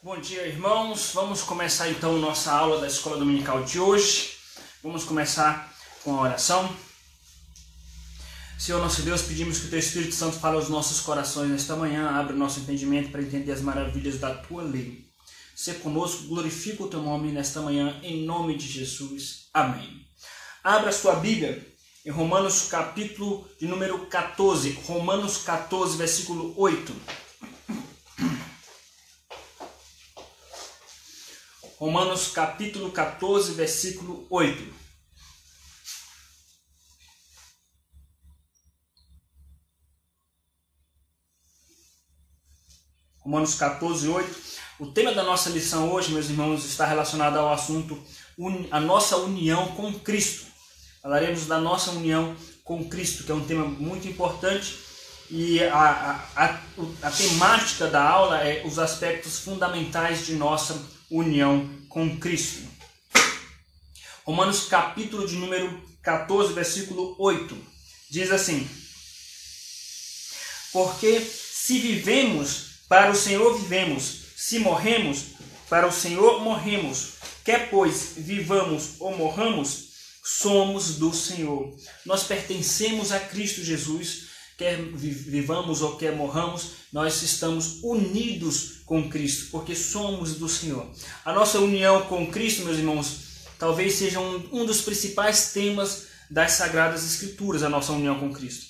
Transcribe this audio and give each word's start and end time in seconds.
Bom 0.00 0.16
dia, 0.20 0.46
irmãos. 0.46 1.10
Vamos 1.12 1.42
começar 1.42 1.90
então 1.90 2.18
nossa 2.18 2.52
aula 2.52 2.80
da 2.80 2.86
escola 2.86 3.16
dominical 3.16 3.64
de 3.64 3.80
hoje. 3.80 4.30
Vamos 4.80 5.02
começar 5.02 5.74
com 6.04 6.14
a 6.14 6.20
oração. 6.20 6.72
Senhor 8.56 8.80
nosso 8.80 9.02
Deus, 9.02 9.22
pedimos 9.22 9.58
que 9.58 9.66
o 9.66 9.70
Teu 9.70 9.78
Espírito 9.80 10.14
Santo 10.14 10.38
fale 10.38 10.54
aos 10.54 10.68
nossos 10.68 11.00
corações 11.00 11.50
nesta 11.50 11.74
manhã, 11.74 12.10
abra 12.10 12.32
o 12.32 12.38
nosso 12.38 12.60
entendimento 12.60 13.10
para 13.10 13.20
entender 13.20 13.50
as 13.50 13.60
maravilhas 13.60 14.20
da 14.20 14.32
Tua 14.32 14.62
lei. 14.62 15.04
Se 15.56 15.74
conosco, 15.74 16.28
glorifica 16.28 16.84
o 16.84 16.88
Teu 16.88 17.02
nome 17.02 17.32
nesta 17.32 17.60
manhã, 17.60 17.98
em 18.00 18.24
nome 18.24 18.56
de 18.56 18.68
Jesus. 18.68 19.48
Amém. 19.52 20.06
Abra 20.62 20.92
sua 20.92 21.16
Bíblia 21.16 21.66
em 22.06 22.10
Romanos 22.10 22.68
capítulo 22.68 23.48
de 23.58 23.66
número 23.66 24.06
14, 24.06 24.78
Romanos 24.86 25.38
14, 25.38 25.96
versículo 25.96 26.54
8. 26.56 26.94
Romanos 31.78 32.32
capítulo 32.32 32.90
14, 32.90 33.52
versículo 33.52 34.26
8. 34.28 34.74
Romanos 43.20 43.54
14, 43.54 44.08
8. 44.08 44.36
O 44.80 44.86
tema 44.88 45.12
da 45.12 45.22
nossa 45.22 45.50
lição 45.50 45.92
hoje, 45.92 46.10
meus 46.10 46.28
irmãos, 46.28 46.64
está 46.64 46.84
relacionado 46.84 47.36
ao 47.36 47.52
assunto 47.52 47.96
a 48.72 48.80
nossa 48.80 49.16
união 49.18 49.68
com 49.76 49.92
Cristo. 50.00 50.46
Falaremos 51.00 51.46
da 51.46 51.60
nossa 51.60 51.92
união 51.92 52.36
com 52.64 52.88
Cristo, 52.88 53.22
que 53.22 53.30
é 53.30 53.34
um 53.34 53.46
tema 53.46 53.64
muito 53.64 54.08
importante 54.08 54.78
e 55.30 55.62
a, 55.62 56.24
a, 56.34 56.44
a, 56.44 56.60
a 57.02 57.10
temática 57.12 57.86
da 57.86 58.02
aula 58.02 58.38
é 58.38 58.66
os 58.66 58.80
aspectos 58.80 59.38
fundamentais 59.38 60.26
de 60.26 60.34
nossa 60.34 60.97
união 61.10 61.68
com 61.88 62.18
Cristo. 62.18 62.68
Romanos 64.24 64.66
capítulo 64.66 65.26
de 65.26 65.36
número 65.36 65.82
14, 66.02 66.52
versículo 66.52 67.16
8, 67.18 67.56
diz 68.10 68.30
assim: 68.30 68.68
Porque 70.72 71.20
se 71.20 71.78
vivemos, 71.78 72.82
para 72.88 73.10
o 73.10 73.16
Senhor 73.16 73.58
vivemos, 73.58 74.24
se 74.36 74.58
morremos, 74.58 75.28
para 75.68 75.86
o 75.86 75.92
Senhor 75.92 76.42
morremos. 76.42 77.14
Quer 77.44 77.70
pois 77.70 78.12
vivamos 78.16 78.96
ou 78.98 79.16
morramos, 79.16 79.88
somos 80.22 80.96
do 80.96 81.14
Senhor. 81.14 81.74
Nós 82.04 82.24
pertencemos 82.24 83.12
a 83.12 83.20
Cristo 83.20 83.64
Jesus 83.64 84.27
quer 84.58 84.76
vivamos 84.76 85.80
ou 85.82 85.96
quer 85.96 86.16
morramos, 86.16 86.72
nós 86.92 87.22
estamos 87.22 87.78
unidos 87.80 88.80
com 88.84 89.08
Cristo, 89.08 89.50
porque 89.52 89.74
somos 89.74 90.34
do 90.34 90.48
Senhor. 90.48 90.84
A 91.24 91.32
nossa 91.32 91.60
união 91.60 92.02
com 92.02 92.26
Cristo, 92.26 92.64
meus 92.64 92.76
irmãos, 92.76 93.20
talvez 93.56 93.94
seja 93.94 94.18
um, 94.18 94.48
um 94.52 94.66
dos 94.66 94.80
principais 94.80 95.52
temas 95.52 96.08
das 96.28 96.52
Sagradas 96.52 97.04
Escrituras, 97.04 97.62
a 97.62 97.68
nossa 97.68 97.92
união 97.92 98.18
com 98.18 98.32
Cristo. 98.32 98.66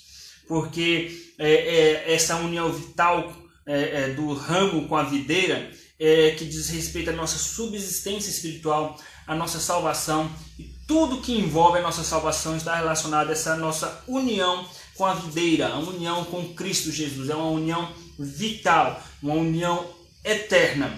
Porque 0.47 1.33
é, 1.39 1.53
é, 1.53 2.13
essa 2.13 2.35
união 2.35 2.71
vital 2.71 3.35
é, 3.65 4.03
é 4.03 4.09
do 4.09 4.31
ramo 4.33 4.87
com 4.87 4.95
a 4.95 5.03
videira, 5.03 5.71
é, 5.99 6.31
que 6.31 6.45
diz 6.45 6.69
respeito 6.69 7.09
à 7.09 7.13
nossa 7.13 7.39
subsistência 7.39 8.29
espiritual, 8.29 8.99
à 9.25 9.33
nossa 9.33 9.59
salvação, 9.59 10.29
e 10.57 10.71
tudo 10.87 11.21
que 11.21 11.33
envolve 11.33 11.79
a 11.79 11.81
nossa 11.81 12.03
salvação 12.03 12.55
está 12.55 12.75
relacionado 12.75 13.29
a 13.29 13.31
essa 13.31 13.55
nossa 13.55 14.03
união 14.07 14.65
com 14.99 15.05
a 15.05 15.13
videira, 15.13 15.69
a 15.69 15.79
união 15.79 16.25
com 16.25 16.53
Cristo 16.53 16.91
Jesus. 16.91 17.29
É 17.29 17.35
uma 17.35 17.51
união 17.51 17.89
vital, 18.19 19.01
uma 19.23 19.33
união 19.33 19.89
eterna. 20.25 20.93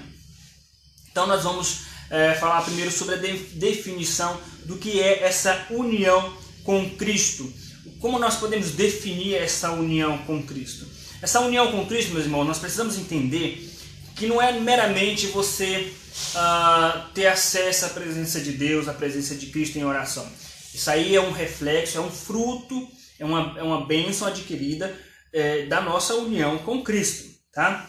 Então 1.11 1.27
nós 1.27 1.43
vamos 1.43 1.81
é, 2.09 2.33
falar 2.33 2.63
primeiro 2.63 2.89
sobre 2.89 3.13
a 3.13 3.17
de 3.19 3.31
definição 3.59 4.41
do 4.65 4.77
que 4.77 4.99
é 4.99 5.21
essa 5.21 5.67
união 5.69 6.35
com 6.63 6.89
Cristo. 6.95 7.53
Como 7.99 8.17
nós 8.17 8.37
podemos 8.37 8.71
definir 8.71 9.35
essa 9.35 9.71
união 9.71 10.17
com 10.25 10.41
Cristo? 10.41 10.87
Essa 11.21 11.39
união 11.41 11.71
com 11.71 11.85
Cristo, 11.85 12.13
meus 12.13 12.25
irmãos, 12.25 12.45
nós 12.45 12.57
precisamos 12.57 12.97
entender 12.97 13.69
que 14.15 14.25
não 14.25 14.41
é 14.41 14.51
meramente 14.59 15.27
você 15.27 15.93
uh, 16.33 17.07
ter 17.13 17.27
acesso 17.27 17.85
à 17.85 17.89
presença 17.89 18.41
de 18.41 18.53
Deus, 18.53 18.87
à 18.87 18.93
presença 18.95 19.35
de 19.35 19.45
Cristo 19.45 19.77
em 19.77 19.83
oração. 19.83 20.27
Isso 20.73 20.89
aí 20.89 21.15
é 21.15 21.21
um 21.21 21.31
reflexo, 21.31 21.99
é 21.99 22.01
um 22.01 22.09
fruto 22.09 22.89
é 23.21 23.25
uma, 23.25 23.55
é 23.55 23.61
uma 23.61 23.85
bênção 23.85 24.27
adquirida 24.27 24.99
é, 25.31 25.67
da 25.67 25.79
nossa 25.79 26.15
união 26.15 26.57
com 26.57 26.83
Cristo, 26.83 27.29
tá? 27.53 27.87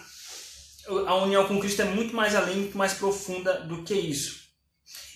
A 1.06 1.14
união 1.16 1.48
com 1.48 1.58
Cristo 1.58 1.80
é 1.80 1.86
muito 1.86 2.14
mais 2.14 2.34
além, 2.34 2.56
muito 2.56 2.76
mais 2.76 2.92
profunda 2.92 3.60
do 3.60 3.82
que 3.82 3.94
isso. 3.94 4.42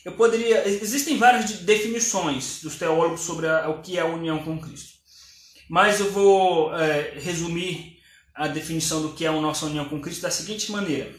Eu 0.07 0.13
poderia, 0.13 0.67
existem 0.67 1.19
várias 1.19 1.51
definições 1.61 2.63
dos 2.63 2.77
teólogos 2.77 3.21
sobre 3.21 3.47
a, 3.47 3.69
o 3.69 3.83
que 3.83 3.99
é 3.99 4.01
a 4.01 4.07
união 4.07 4.43
com 4.43 4.59
Cristo, 4.59 4.95
mas 5.69 6.01
eu 6.01 6.11
vou 6.11 6.75
é, 6.75 7.19
resumir 7.19 7.99
a 8.35 8.49
definição 8.49 9.03
do 9.03 9.13
que 9.13 9.27
é 9.27 9.29
a 9.29 9.33
nossa 9.33 9.67
união 9.67 9.87
com 9.87 10.01
Cristo 10.01 10.23
da 10.23 10.31
seguinte 10.31 10.73
maneira: 10.73 11.15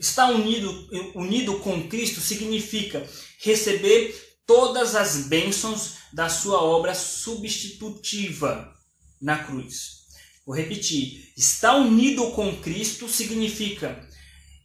estar 0.00 0.30
unido, 0.30 0.88
unido 1.14 1.60
com 1.60 1.86
Cristo 1.88 2.20
significa 2.20 3.06
receber 3.38 4.26
todas 4.46 4.96
as 4.96 5.26
bênçãos 5.26 5.96
da 6.16 6.30
sua 6.30 6.62
obra 6.62 6.94
substitutiva 6.94 8.74
na 9.20 9.36
cruz. 9.36 10.06
Vou 10.46 10.56
repetir: 10.56 11.30
estar 11.36 11.76
unido 11.76 12.30
com 12.30 12.56
Cristo 12.56 13.06
significa 13.06 14.02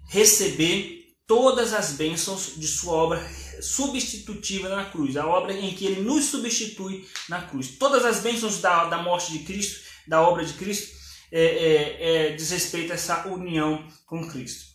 receber 0.08 1.14
todas 1.28 1.74
as 1.74 1.92
bênçãos 1.92 2.54
de 2.56 2.66
sua 2.66 2.94
obra 2.94 3.30
substitutiva 3.62 4.70
na 4.70 4.86
cruz, 4.86 5.18
a 5.18 5.28
obra 5.28 5.52
em 5.52 5.76
que 5.76 5.86
ele 5.86 6.00
nos 6.00 6.24
substitui 6.24 7.06
na 7.28 7.42
cruz. 7.42 7.72
Todas 7.78 8.06
as 8.06 8.22
bênçãos 8.22 8.62
da, 8.62 8.86
da 8.86 9.00
morte 9.00 9.34
de 9.34 9.40
Cristo, 9.40 9.82
da 10.08 10.22
obra 10.22 10.46
de 10.46 10.54
Cristo, 10.54 10.96
é, 11.30 11.44
é, 11.44 12.28
é, 12.30 12.32
diz 12.34 12.50
respeito 12.52 12.94
a 12.94 12.96
essa 12.96 13.28
união 13.28 13.86
com 14.06 14.26
Cristo. 14.26 14.68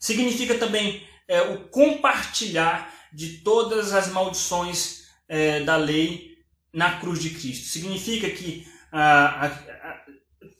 Significa 0.00 0.58
também 0.58 1.06
é, 1.28 1.40
o 1.42 1.68
compartilhar 1.68 2.92
de 3.12 3.38
todas 3.38 3.92
as 3.92 4.08
maldições 4.08 5.05
é, 5.28 5.60
da 5.60 5.76
lei 5.76 6.36
na 6.72 6.98
cruz 6.98 7.20
de 7.20 7.30
Cristo. 7.30 7.68
Significa 7.68 8.28
que 8.30 8.66
a, 8.92 9.46
a, 9.46 9.46
a, 9.46 10.04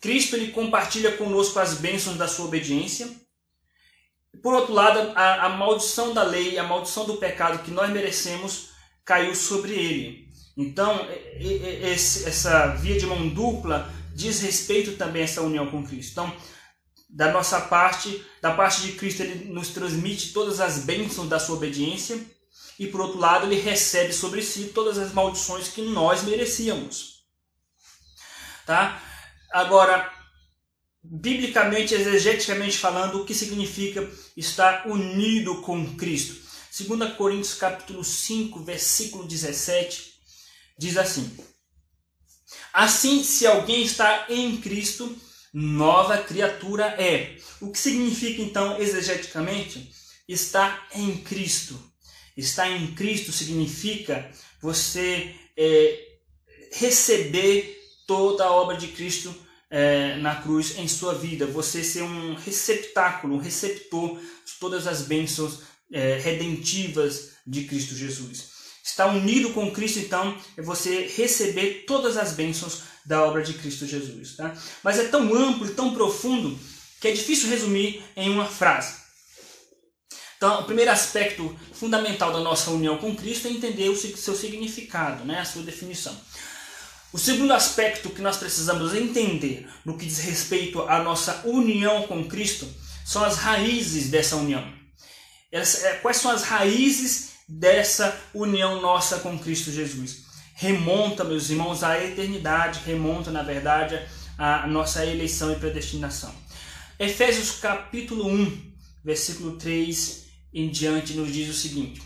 Cristo 0.01 0.37
ele 0.37 0.53
compartilha 0.53 1.13
conosco 1.13 1.59
as 1.59 1.75
bênçãos 1.75 2.17
da 2.17 2.29
sua 2.29 2.47
obediência. 2.47 3.09
Por 4.43 4.55
outro 4.55 4.73
lado, 4.73 5.13
a, 5.15 5.47
a 5.47 5.49
maldição 5.49 6.13
da 6.13 6.23
lei, 6.23 6.59
a 6.59 6.65
maldição 6.65 7.05
do 7.05 7.17
pecado 7.17 7.63
que 7.65 7.71
nós 7.71 7.91
merecemos, 7.91 8.71
caiu 9.05 9.35
sobre 9.35 9.73
ele. 9.73 10.27
Então, 10.57 11.07
esse, 11.39 12.27
essa 12.27 12.69
via 12.69 12.99
de 12.99 13.07
mão 13.07 13.29
dupla 13.29 13.93
diz 14.15 14.41
respeito 14.41 14.97
também 14.97 15.23
a 15.23 15.25
essa 15.25 15.43
união 15.43 15.71
com 15.71 15.87
Cristo. 15.87 16.13
Então, 16.13 16.37
da 17.09 17.31
nossa 17.31 17.61
parte, 17.61 18.25
da 18.41 18.53
parte 18.53 18.83
de 18.83 18.93
Cristo, 18.93 19.23
ele 19.23 19.53
nos 19.53 19.69
transmite 19.69 20.33
todas 20.33 20.61
as 20.61 20.79
bênçãos 20.79 21.29
da 21.29 21.39
sua 21.39 21.57
obediência 21.57 22.19
e 22.79 22.87
por 22.87 23.01
outro 23.01 23.19
lado 23.19 23.47
ele 23.47 23.61
recebe 23.61 24.13
sobre 24.13 24.43
si 24.43 24.65
todas 24.75 24.99
as 24.99 25.13
maldições 25.13 25.69
que 25.69 25.83
nós 25.83 26.23
merecíamos. 26.23 27.25
Tá? 28.67 29.03
Agora, 29.51 30.13
biblicamente, 31.03 31.95
exegeticamente 31.95 32.79
falando, 32.79 33.21
o 33.21 33.25
que 33.25 33.35
significa 33.35 34.09
estar 34.37 34.87
unido 34.87 35.63
com 35.63 35.97
Cristo? 35.97 36.47
2 36.79 37.15
Coríntios 37.15 37.55
capítulo 37.55 38.05
5, 38.05 38.63
versículo 38.63 39.27
17, 39.27 40.15
diz 40.79 40.97
assim: 40.99 41.35
Assim, 42.73 43.25
se 43.25 43.47
alguém 43.47 43.83
está 43.83 44.27
em 44.29 44.59
Cristo, 44.59 45.17
nova 45.53 46.19
criatura 46.19 46.85
é. 47.01 47.39
O 47.61 47.73
que 47.73 47.79
significa 47.79 48.43
então 48.43 48.79
exegeticamente? 48.79 49.91
Estar 50.29 50.87
em 50.93 51.17
Cristo. 51.17 51.81
Estar 52.37 52.69
em 52.69 52.95
Cristo 52.95 53.33
significa 53.33 54.31
você 54.61 55.35
é, 55.57 56.07
receber 56.73 57.81
toda 58.07 58.45
a 58.45 58.53
obra 58.53 58.77
de 58.77 58.89
Cristo 58.89 59.35
é, 59.71 60.17
na 60.17 60.37
cruz 60.37 60.79
em 60.79 60.87
sua 60.87 61.15
vida, 61.15 61.47
você 61.47 61.83
ser 61.83 62.03
um 62.03 62.35
receptáculo, 62.35 63.35
um 63.35 63.41
receptor 63.41 64.19
de 64.19 64.53
todas 64.61 64.87
as 64.87 65.03
bênçãos 65.03 65.61
é, 65.93 66.19
redentivas 66.19 67.33
de 67.47 67.65
Cristo 67.65 67.95
Jesus. 67.95 68.57
Estar 68.85 69.07
unido 69.07 69.51
com 69.51 69.71
Cristo, 69.73 69.99
então, 69.99 70.39
é 70.57 70.63
você 70.63 71.11
receber 71.17 71.85
todas 71.87 72.17
as 72.17 72.33
bênçãos 72.33 72.83
da 73.05 73.25
obra 73.25 73.43
de 73.43 73.55
Cristo 73.55 73.87
Jesus. 73.87 74.37
Tá? 74.37 74.57
Mas 74.83 74.99
é 74.99 75.09
tão 75.09 75.35
amplo 75.35 75.67
e 75.67 75.75
tão 75.75 75.93
profundo 75.93 76.59
que 77.01 77.09
é 77.09 77.13
difícil 77.13 77.49
resumir 77.49 78.03
em 78.17 78.31
uma 78.31 78.47
frase. 78.47 79.06
Então, 80.37 80.61
o 80.61 80.65
primeiro 80.65 80.91
aspecto 80.91 81.59
fundamental 81.73 82.33
da 82.33 82.41
nossa 82.41 82.71
união 82.71 82.99
com 82.99 83.17
Cristo 83.17 83.49
é 83.49 83.51
entender 83.51 83.89
o 83.89 83.97
seu 83.97 84.35
significado, 84.35 85.25
né, 85.25 85.41
a 85.41 85.45
sua 85.45 85.63
definição. 85.63 86.15
O 87.13 87.19
segundo 87.19 87.55
aspecto 87.55 88.11
que 88.11 88.21
nós 88.21 88.37
precisamos 88.37 88.95
entender 88.95 89.67
no 89.85 89.97
que 89.97 90.05
diz 90.05 90.19
respeito 90.19 90.83
à 90.83 91.03
nossa 91.03 91.41
união 91.47 92.03
com 92.03 92.29
Cristo 92.29 92.69
são 93.07 93.25
as 93.25 93.37
raízes 93.39 94.11
dessa 94.11 94.37
união? 94.37 94.71
É, 95.51 95.63
quais 96.03 96.19
são 96.19 96.31
as 96.31 96.43
raízes 96.43 97.31
dessa 97.49 98.15
união 98.35 98.83
nossa 98.83 99.21
com 99.21 99.39
Cristo 99.39 99.73
Jesus? 99.73 100.27
Remonta, 100.53 101.25
meus 101.25 101.49
irmãos, 101.49 101.83
à 101.83 102.03
eternidade, 102.03 102.81
remonta, 102.85 103.31
na 103.31 103.43
verdade, 103.43 104.07
à 104.37 104.67
nossa 104.67 105.07
eleição 105.07 105.51
e 105.51 105.57
predestinação. 105.57 106.35
Efésios 106.99 107.53
capítulo 107.53 108.29
1, 108.29 108.73
versículo 109.03 109.57
3 109.57 110.26
em 110.57 110.71
diante, 110.71 111.13
nos 111.13 111.33
diz 111.33 111.49
o 111.51 111.53
seguinte: 111.53 112.01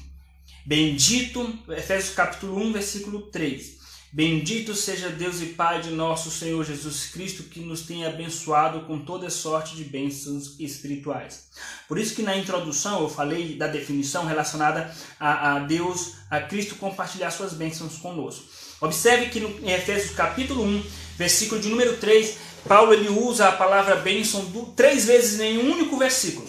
Bendito, 0.66 1.56
Efésios 1.68 2.14
capítulo 2.14 2.58
1, 2.58 2.72
versículo 2.72 3.22
3. 3.22 3.78
Bendito 4.12 4.74
seja 4.74 5.08
Deus 5.08 5.40
e 5.40 5.46
Pai 5.46 5.80
de 5.80 5.90
nosso 5.90 6.32
Senhor 6.32 6.64
Jesus 6.64 7.06
Cristo, 7.06 7.44
que 7.44 7.60
nos 7.60 7.82
tem 7.82 8.04
abençoado 8.04 8.80
com 8.80 8.98
toda 8.98 9.30
sorte 9.30 9.76
de 9.76 9.84
bênçãos 9.84 10.58
espirituais. 10.58 11.48
Por 11.86 11.96
isso 11.96 12.16
que 12.16 12.22
na 12.22 12.36
introdução 12.36 13.02
eu 13.02 13.08
falei 13.08 13.54
da 13.54 13.68
definição 13.68 14.26
relacionada 14.26 14.92
a, 15.18 15.54
a 15.54 15.58
Deus, 15.60 16.14
a 16.28 16.40
Cristo 16.40 16.74
compartilhar 16.74 17.30
suas 17.30 17.52
bênçãos 17.52 17.98
conosco. 17.98 18.42
Observe 18.80 19.26
que 19.26 19.38
no, 19.38 19.48
em 19.60 19.70
Efésios 19.70 20.12
capítulo 20.12 20.64
1, 20.64 20.82
versículo 21.16 21.60
de 21.60 21.68
número 21.68 21.96
3, 21.98 22.36
Paulo 22.66 22.92
ele 22.92 23.08
usa 23.08 23.48
a 23.48 23.52
palavra 23.52 23.94
bênção 23.94 24.44
do, 24.46 24.66
três 24.72 25.04
vezes 25.04 25.38
em 25.38 25.58
um 25.58 25.70
único 25.70 25.96
versículo. 25.96 26.48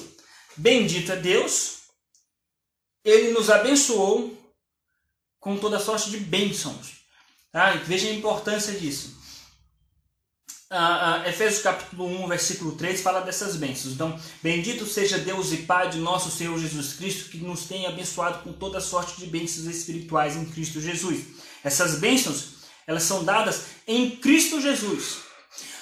Bendito 0.57 1.11
é 1.11 1.15
Deus, 1.15 1.80
ele 3.03 3.31
nos 3.31 3.49
abençoou 3.49 4.37
com 5.39 5.57
toda 5.57 5.79
sorte 5.79 6.09
de 6.09 6.17
bênçãos. 6.17 7.01
Ah, 7.53 7.71
veja 7.71 8.07
a 8.07 8.13
importância 8.13 8.73
disso. 8.73 9.19
Ah, 10.69 11.23
ah, 11.25 11.29
Efésios 11.29 11.61
capítulo 11.61 12.05
1, 12.05 12.29
versículo 12.29 12.71
3 12.73 13.01
fala 13.01 13.19
dessas 13.19 13.57
bênçãos. 13.57 13.93
Então, 13.93 14.17
bendito 14.41 14.85
seja 14.85 15.17
Deus 15.17 15.51
e 15.51 15.57
Pai 15.57 15.89
de 15.89 15.97
nosso 15.97 16.31
Senhor 16.31 16.57
Jesus 16.57 16.93
Cristo, 16.93 17.29
que 17.29 17.39
nos 17.39 17.65
tem 17.65 17.85
abençoado 17.85 18.41
com 18.43 18.53
toda 18.53 18.79
sorte 18.79 19.19
de 19.19 19.25
bênçãos 19.25 19.65
espirituais 19.65 20.37
em 20.37 20.45
Cristo 20.45 20.79
Jesus. 20.79 21.25
Essas 21.61 21.99
bênçãos, 21.99 22.61
elas 22.87 23.03
são 23.03 23.25
dadas 23.25 23.63
em 23.85 24.11
Cristo 24.11 24.61
Jesus. 24.61 25.17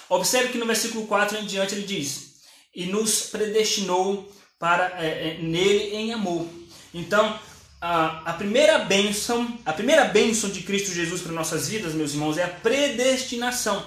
Observe 0.09 0.53
que 0.53 0.57
no 0.57 0.65
versículo 0.65 1.05
4 1.05 1.37
em 1.37 1.45
diante 1.45 1.75
ele 1.75 1.85
diz: 1.85 2.33
E 2.73 2.87
nos 2.87 3.27
predestinou 3.27 4.27
para 4.57 4.99
é, 4.99 5.35
é, 5.35 5.37
nele 5.37 5.95
em 5.95 6.13
amor. 6.13 6.47
Então, 6.93 7.39
a, 7.81 8.31
a 8.31 8.33
primeira 8.33 8.79
bênção, 8.79 9.57
a 9.65 9.71
primeira 9.71 10.05
bênção 10.05 10.49
de 10.49 10.63
Cristo 10.63 10.93
Jesus 10.93 11.21
para 11.21 11.31
nossas 11.31 11.69
vidas, 11.69 11.93
meus 11.93 12.13
irmãos, 12.13 12.37
é 12.37 12.43
a 12.43 12.49
predestinação. 12.49 13.83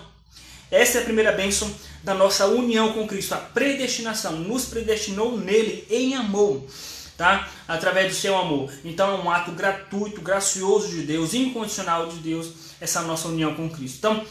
Essa 0.70 0.98
é 0.98 1.00
a 1.02 1.04
primeira 1.04 1.32
bênção 1.32 1.70
da 2.02 2.14
nossa 2.14 2.46
união 2.46 2.94
com 2.94 3.06
Cristo, 3.06 3.34
a 3.34 3.38
predestinação. 3.38 4.32
Nos 4.32 4.64
predestinou 4.64 5.36
nele 5.36 5.86
em 5.90 6.14
amor, 6.14 6.64
tá? 7.18 7.48
Através 7.68 8.08
do 8.08 8.18
seu 8.18 8.36
amor. 8.38 8.72
Então 8.82 9.10
é 9.10 9.22
um 9.22 9.30
ato 9.30 9.52
gratuito, 9.52 10.22
gracioso 10.22 10.88
de 10.88 11.02
Deus, 11.02 11.34
incondicional 11.34 12.08
de 12.08 12.16
Deus, 12.20 12.50
essa 12.80 13.02
nossa 13.02 13.28
união 13.28 13.54
com 13.54 13.68
Cristo. 13.68 13.98
Então, 13.98 14.24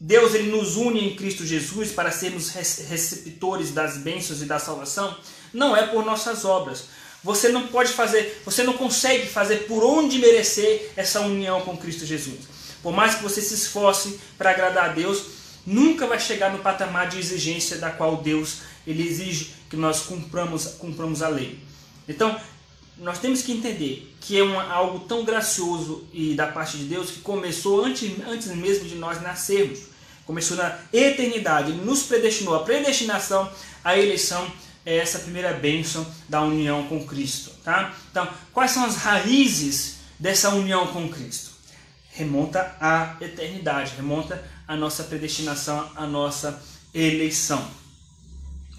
Deus 0.00 0.34
ele 0.34 0.50
nos 0.50 0.74
une 0.74 1.12
em 1.12 1.14
Cristo 1.14 1.46
Jesus 1.46 1.92
para 1.92 2.10
sermos 2.10 2.50
receptores 2.50 3.70
das 3.70 3.98
bênçãos 3.98 4.42
e 4.42 4.44
da 4.44 4.58
salvação, 4.58 5.16
não 5.52 5.76
é 5.76 5.86
por 5.86 6.04
nossas 6.04 6.44
obras, 6.44 6.86
você 7.24 7.48
não 7.48 7.66
pode 7.68 7.90
fazer, 7.90 8.42
você 8.44 8.62
não 8.62 8.74
consegue 8.74 9.26
fazer 9.26 9.66
por 9.66 9.82
onde 9.82 10.18
merecer 10.18 10.92
essa 10.94 11.20
união 11.22 11.62
com 11.62 11.74
Cristo 11.74 12.04
Jesus. 12.04 12.40
Por 12.82 12.92
mais 12.92 13.14
que 13.14 13.22
você 13.22 13.40
se 13.40 13.54
esforce 13.54 14.20
para 14.36 14.50
agradar 14.50 14.90
a 14.90 14.92
Deus, 14.92 15.24
nunca 15.66 16.06
vai 16.06 16.20
chegar 16.20 16.52
no 16.52 16.58
patamar 16.58 17.08
de 17.08 17.18
exigência 17.18 17.78
da 17.78 17.90
qual 17.90 18.18
Deus 18.18 18.58
ele 18.86 19.08
exige 19.08 19.54
que 19.70 19.76
nós 19.76 20.00
cumpramos, 20.00 20.66
cumpramos 20.78 21.22
a 21.22 21.28
lei. 21.28 21.58
Então, 22.06 22.38
nós 22.98 23.18
temos 23.18 23.40
que 23.40 23.52
entender 23.52 24.14
que 24.20 24.38
é 24.38 24.42
uma, 24.42 24.70
algo 24.70 25.00
tão 25.00 25.24
gracioso 25.24 26.06
e 26.12 26.34
da 26.34 26.46
parte 26.46 26.76
de 26.76 26.84
Deus 26.84 27.10
que 27.10 27.20
começou 27.20 27.82
antes, 27.82 28.12
antes 28.28 28.48
mesmo 28.48 28.86
de 28.86 28.96
nós 28.96 29.22
nascermos. 29.22 29.80
Começou 30.26 30.58
na 30.58 30.78
eternidade, 30.92 31.72
Ele 31.72 31.82
nos 31.82 32.02
predestinou. 32.02 32.54
A 32.54 32.64
predestinação, 32.64 33.50
a 33.82 33.96
eleição 33.98 34.46
é 34.86 34.96
essa 34.96 35.20
primeira 35.20 35.52
bênção 35.54 36.06
da 36.28 36.42
união 36.42 36.86
com 36.86 37.04
Cristo. 37.06 37.50
Tá? 37.62 37.94
Então, 38.10 38.28
quais 38.52 38.70
são 38.70 38.84
as 38.84 38.96
raízes 38.96 39.96
dessa 40.18 40.50
união 40.50 40.88
com 40.88 41.08
Cristo? 41.08 41.52
Remonta 42.10 42.76
à 42.80 43.16
eternidade, 43.20 43.92
remonta 43.96 44.42
à 44.68 44.76
nossa 44.76 45.04
predestinação, 45.04 45.90
à 45.96 46.06
nossa 46.06 46.62
eleição. 46.92 47.66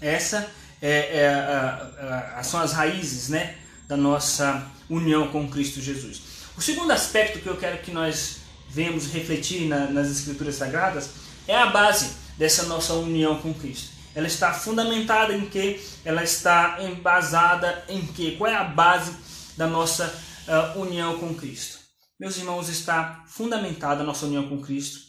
Essa 0.00 0.50
é, 0.80 2.38
é 2.38 2.42
são 2.42 2.60
as 2.60 2.72
raízes 2.72 3.28
né, 3.28 3.56
da 3.88 3.96
nossa 3.96 4.66
união 4.88 5.28
com 5.28 5.48
Cristo 5.50 5.80
Jesus. 5.80 6.22
O 6.56 6.62
segundo 6.62 6.90
aspecto 6.92 7.40
que 7.40 7.46
eu 7.46 7.56
quero 7.56 7.78
que 7.78 7.90
nós 7.90 8.38
venhamos 8.70 9.12
refletir 9.12 9.68
na, 9.68 9.86
nas 9.86 10.08
Escrituras 10.08 10.54
Sagradas 10.54 11.10
é 11.46 11.56
a 11.56 11.66
base 11.66 12.12
dessa 12.38 12.64
nossa 12.64 12.94
união 12.94 13.38
com 13.40 13.52
Cristo 13.52 13.95
ela 14.16 14.26
está 14.26 14.50
fundamentada 14.50 15.34
em 15.34 15.44
que? 15.44 15.78
Ela 16.02 16.24
está 16.24 16.78
embasada 16.82 17.84
em 17.86 18.00
que? 18.06 18.34
Qual 18.38 18.50
é 18.50 18.56
a 18.56 18.64
base 18.64 19.14
da 19.58 19.66
nossa 19.66 20.06
uh, 20.48 20.80
união 20.80 21.18
com 21.18 21.34
Cristo? 21.34 21.80
Meus 22.18 22.38
irmãos, 22.38 22.70
está 22.70 23.22
fundamentada 23.26 24.00
a 24.00 24.04
nossa 24.04 24.24
união 24.24 24.48
com 24.48 24.62
Cristo. 24.62 25.00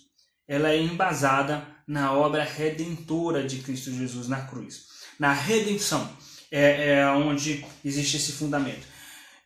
Ela 0.45 0.71
é 0.71 0.81
embasada 0.81 1.65
na 1.88 2.12
obra 2.12 2.44
redentora 2.44 3.48
de 3.48 3.59
Cristo 3.59 3.94
Jesus 3.94 4.27
na 4.27 4.42
cruz. 4.42 4.88
Na 5.18 5.31
redenção 5.31 6.09
é, 6.51 6.95
é 6.95 7.07
onde 7.07 7.65
existe 7.86 8.18
esse 8.18 8.33
fundamento. 8.33 8.86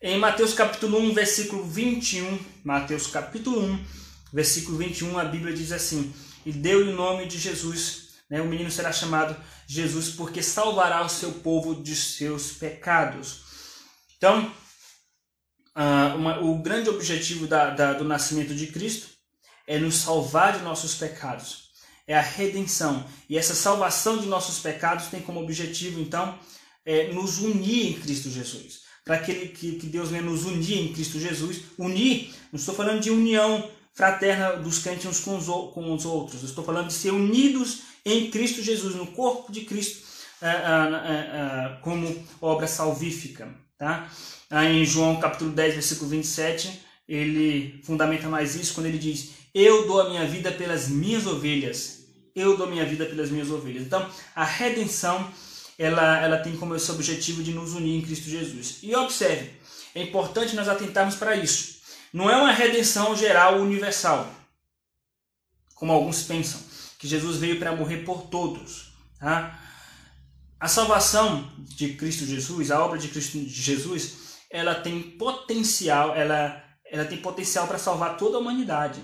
Em 0.02 0.18
Mateus 0.18 0.56
capítulo 0.56 0.98
1, 0.98 1.13
versículo 1.13 1.63
21, 1.66 2.40
Mateus 2.63 3.06
capítulo 3.06 3.62
1, 3.62 3.86
versículo 4.34 4.80
21, 4.80 5.19
a 5.19 5.25
Bíblia 5.25 5.54
diz 5.54 5.72
assim: 5.72 6.12
E 6.44 6.52
deu-lhe 6.52 6.92
o 6.92 6.96
nome 6.96 7.28
de 7.28 7.38
Jesus? 7.38 8.00
O 8.39 8.45
menino 8.45 8.72
será 8.72 8.94
chamado 8.94 9.36
Jesus 9.68 10.10
porque 10.10 10.42
salvará 10.42 11.04
o 11.04 11.10
seu 11.10 11.33
povo 11.33 11.83
de 11.83 11.95
seus 11.95 12.54
pecados. 12.54 13.42
Então, 14.16 14.50
uh, 15.75 16.16
uma, 16.16 16.39
o 16.39 16.60
grande 16.60 16.89
objetivo 16.89 17.48
da, 17.48 17.72
da, 17.72 17.94
do 17.94 18.06
nascimento 18.06 18.56
de 18.56 18.68
Cristo 18.68 19.10
é 19.68 19.78
nos 19.78 19.95
salvar 19.95 20.57
de 20.57 20.63
nossos 20.63 20.95
pecados. 20.95 21.72
É 22.07 22.18
a 22.18 22.22
redenção. 22.22 23.06
E 23.30 23.38
essa 23.38 23.54
salvação 23.54 24.18
de 24.18 24.28
nossos 24.28 24.60
pecados 24.60 25.07
tem 25.07 25.22
como 25.22 25.42
objetivo, 25.42 26.00
então, 26.00 26.38
é 26.86 27.12
nos 27.12 27.39
unir 27.39 27.88
em 27.88 28.00
Cristo 28.00 28.30
Jesus. 28.30 28.81
Para 29.03 29.15
aquele 29.15 29.50
que, 29.50 29.74
que 29.74 29.88
Deus 29.88 30.10
venha 30.10 30.22
nos 30.22 30.46
unir 30.46 30.79
em 30.79 30.94
Cristo 30.94 31.20
Jesus. 31.20 31.63
Unir, 31.77 32.34
não 32.51 32.60
estou 32.60 32.75
falando 32.75 33.01
de 33.01 33.10
união 33.10 33.70
fraterna 33.94 34.53
dos 34.58 34.79
crentes 34.79 35.05
uns 35.05 35.20
com 35.20 35.38
os, 35.38 35.46
com 35.74 35.94
os 35.94 36.05
outros. 36.05 36.44
estou 36.44 36.63
falando 36.63 36.88
de 36.88 36.94
ser 36.94 37.12
unidos 37.12 37.90
em 38.05 38.31
Cristo 38.31 38.62
Jesus, 38.62 38.96
no 38.96 39.08
corpo 39.08 39.51
de 39.51 39.62
Cristo, 39.62 40.08
é, 40.41 40.48
é, 40.48 40.51
é, 40.51 41.77
como 41.81 42.25
obra 42.41 42.67
salvífica. 42.67 43.48
Tá? 43.77 44.10
Em 44.70 44.84
João 44.86 45.20
capítulo 45.20 45.51
10, 45.51 45.74
versículo 45.75 46.10
27, 46.10 46.81
ele 47.08 47.81
fundamenta 47.84 48.27
mais 48.27 48.55
isso 48.55 48.74
quando 48.74 48.88
ele 48.88 48.98
diz: 48.98 49.31
Eu 49.53 49.88
dou 49.88 50.01
a 50.01 50.10
minha 50.10 50.25
vida 50.25 50.51
pelas 50.51 50.88
minhas 50.88 51.25
ovelhas. 51.27 52.01
Eu 52.34 52.58
dou 52.58 52.65
a 52.65 52.70
minha 52.70 52.86
vida 52.86 53.05
pelas 53.05 53.29
minhas 53.29 53.50
ovelhas. 53.50 53.84
Então, 53.84 54.10
a 54.36 54.46
redenção 54.46 55.29
ela, 55.77 56.22
ela 56.22 56.38
tem 56.38 56.55
como 56.55 56.75
esse 56.75 56.89
objetivo 56.91 57.43
de 57.43 57.51
nos 57.51 57.74
unir 57.74 57.98
em 57.98 58.01
Cristo 58.01 58.29
Jesus. 58.29 58.77
E 58.81 58.96
observe, 58.96 59.51
é 59.93 60.01
importante 60.01 60.55
nós 60.55 60.70
atentarmos 60.70 61.15
para 61.15 61.36
isso. 61.36 61.81
Não 62.13 62.29
é 62.29 62.36
uma 62.36 62.51
redenção 62.51 63.15
geral 63.15 63.60
universal, 63.60 64.31
como 65.75 65.91
alguns 65.91 66.24
pensam 66.24 66.71
que 67.01 67.08
Jesus 67.08 67.38
veio 67.38 67.58
para 67.58 67.75
morrer 67.75 68.05
por 68.05 68.27
todos. 68.27 68.93
Tá? 69.20 69.60
A 70.60 70.67
salvação 70.67 71.51
de 71.58 71.96
Cristo 71.96 72.27
Jesus, 72.27 72.70
a 72.70 72.79
obra 72.86 73.00
de 73.00 73.08
Cristo 73.08 73.39
Jesus, 73.39 74.38
ela 74.51 74.75
tem 74.75 75.01
potencial, 75.01 76.15
ela, 76.15 76.63
ela 76.86 77.03
tem 77.05 77.17
potencial 77.17 77.67
para 77.67 77.79
salvar 77.79 78.17
toda 78.17 78.38
a 78.38 78.39
humanidade. 78.39 79.03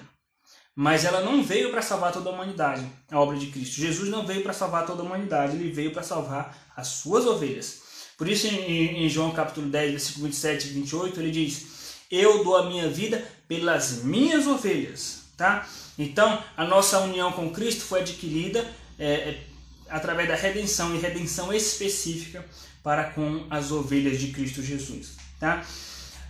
Mas 0.75 1.05
ela 1.05 1.21
não 1.21 1.43
veio 1.43 1.71
para 1.71 1.81
salvar 1.81 2.13
toda 2.13 2.29
a 2.29 2.33
humanidade, 2.33 2.87
a 3.11 3.19
obra 3.19 3.35
de 3.35 3.47
Cristo. 3.47 3.81
Jesus 3.81 4.09
não 4.09 4.27
veio 4.27 4.43
para 4.43 4.53
salvar 4.53 4.85
toda 4.85 5.01
a 5.01 5.05
humanidade, 5.05 5.55
ele 5.55 5.71
veio 5.71 5.91
para 5.91 6.03
salvar 6.03 6.55
as 6.75 6.89
suas 6.89 7.25
ovelhas. 7.25 7.81
Por 8.15 8.29
isso, 8.29 8.45
em, 8.45 9.05
em 9.05 9.09
João 9.09 9.31
capítulo 9.31 9.69
10, 9.69 9.89
versículo 9.89 10.27
27 10.27 10.67
e 10.67 10.69
28, 10.73 11.19
ele 11.19 11.31
diz: 11.31 11.65
Eu 12.11 12.43
dou 12.43 12.57
a 12.57 12.69
minha 12.69 12.87
vida 12.87 13.27
pelas 13.47 14.03
minhas 14.03 14.45
ovelhas. 14.45 15.23
Tá? 15.35 15.67
Então, 15.97 16.43
a 16.55 16.63
nossa 16.63 16.99
união 16.99 17.31
com 17.31 17.49
Cristo 17.49 17.81
foi 17.81 18.01
adquirida 18.01 18.65
é, 18.99 19.13
é, 19.13 19.43
através 19.89 20.27
da 20.27 20.35
redenção 20.35 20.95
e 20.95 20.99
redenção 20.99 21.51
específica 21.53 22.45
para 22.83 23.05
com 23.05 23.47
as 23.49 23.71
ovelhas 23.71 24.19
de 24.19 24.27
Cristo 24.27 24.61
Jesus. 24.61 25.15
Tá? 25.39 25.65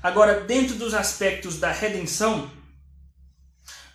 Agora, 0.02 0.42
dentro 0.42 0.76
dos 0.76 0.94
aspectos 0.94 1.60
da 1.60 1.72
redenção, 1.72 2.50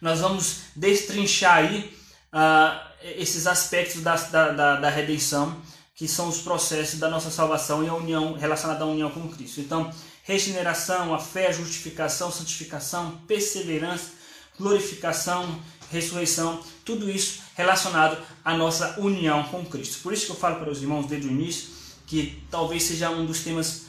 nós 0.00 0.20
vamos 0.20 0.62
destrinchar 0.74 1.58
aí 1.58 1.96
uh, 2.32 2.92
esses 3.16 3.46
aspectos 3.46 4.02
da, 4.02 4.16
da, 4.16 4.76
da, 4.76 4.90
redenção, 4.90 5.60
que 5.94 6.08
são 6.08 6.28
os 6.28 6.38
processos 6.38 6.98
da 6.98 7.08
nossa 7.08 7.30
salvação 7.30 7.84
e 7.84 7.88
a 7.88 7.94
união 7.94 8.34
relacionada 8.34 8.84
à 8.84 8.86
união 8.86 9.10
com 9.10 9.28
Cristo. 9.28 9.60
Então, 9.60 9.92
regeneração, 10.24 11.14
a 11.14 11.18
fé, 11.18 11.52
justificação, 11.52 12.30
santificação, 12.30 13.18
perseverança, 13.28 14.10
glorificação, 14.62 15.60
ressurreição, 15.90 16.62
tudo 16.84 17.10
isso 17.10 17.40
relacionado 17.56 18.16
à 18.44 18.56
nossa 18.56 18.98
união 19.00 19.42
com 19.44 19.64
Cristo. 19.66 20.00
Por 20.02 20.12
isso 20.12 20.26
que 20.26 20.32
eu 20.32 20.36
falo 20.36 20.56
para 20.56 20.70
os 20.70 20.80
irmãos 20.80 21.06
desde 21.06 21.28
o 21.28 21.30
início 21.30 21.70
que 22.06 22.42
talvez 22.50 22.84
seja 22.84 23.10
um 23.10 23.26
dos 23.26 23.40
temas 23.40 23.86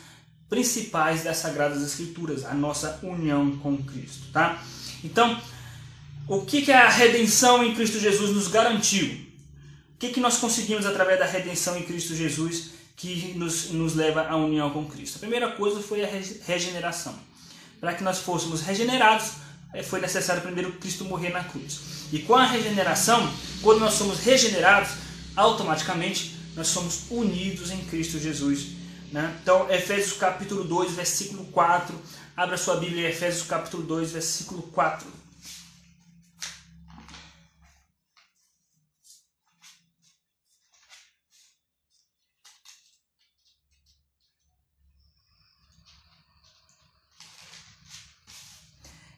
principais 0.50 1.24
das 1.24 1.38
Sagradas 1.38 1.84
Escrituras, 1.84 2.46
a 2.46 2.54
nossa 2.54 3.00
união 3.04 3.58
com 3.58 3.78
Cristo, 3.78 4.32
tá? 4.32 4.64
Então, 5.04 5.40
o 6.28 6.42
que, 6.42 6.62
que 6.62 6.72
a 6.72 6.88
redenção 6.90 7.64
em 7.64 7.74
Cristo 7.76 8.00
Jesus 8.00 8.32
nos 8.32 8.48
garantiu? 8.48 9.08
O 9.08 9.98
que, 10.00 10.10
que 10.10 10.20
nós 10.20 10.38
conseguimos 10.38 10.86
através 10.86 11.20
da 11.20 11.26
redenção 11.26 11.78
em 11.78 11.84
Cristo 11.84 12.16
Jesus 12.16 12.72
que 12.96 13.34
nos, 13.36 13.72
nos 13.72 13.96
leva 13.96 14.28
à 14.28 14.36
união 14.36 14.70
com 14.70 14.86
Cristo? 14.86 15.18
A 15.18 15.20
primeira 15.20 15.52
coisa 15.52 15.82
foi 15.82 16.04
a 16.04 16.08
regeneração. 16.46 17.16
Para 17.80 17.94
que 17.94 18.04
nós 18.04 18.20
fôssemos 18.20 18.62
regenerados, 18.62 19.43
foi 19.82 20.00
necessário 20.00 20.44
primeiro 20.44 20.74
Cristo 20.74 21.06
morrer 21.06 21.30
na 21.30 21.44
cruz. 21.44 21.80
E 22.12 22.20
com 22.20 22.36
a 22.36 22.46
regeneração, 22.46 23.28
quando 23.62 23.80
nós 23.80 23.94
somos 23.94 24.20
regenerados, 24.20 24.92
automaticamente 25.36 26.38
nós 26.56 26.68
somos 26.68 27.06
unidos 27.10 27.72
em 27.72 27.84
Cristo 27.86 28.20
Jesus. 28.20 28.68
Né? 29.12 29.36
Então, 29.42 29.68
Efésios 29.72 30.14
capítulo 30.14 30.64
2, 30.64 30.92
versículo 30.92 31.46
4. 31.46 31.96
Abra 32.38 32.58
sua 32.58 32.76
Bíblia, 32.78 33.10
Efésios 33.10 33.48
capítulo 33.48 33.84
2, 33.84 34.12
versículo 34.12 34.62
4. 34.64 35.23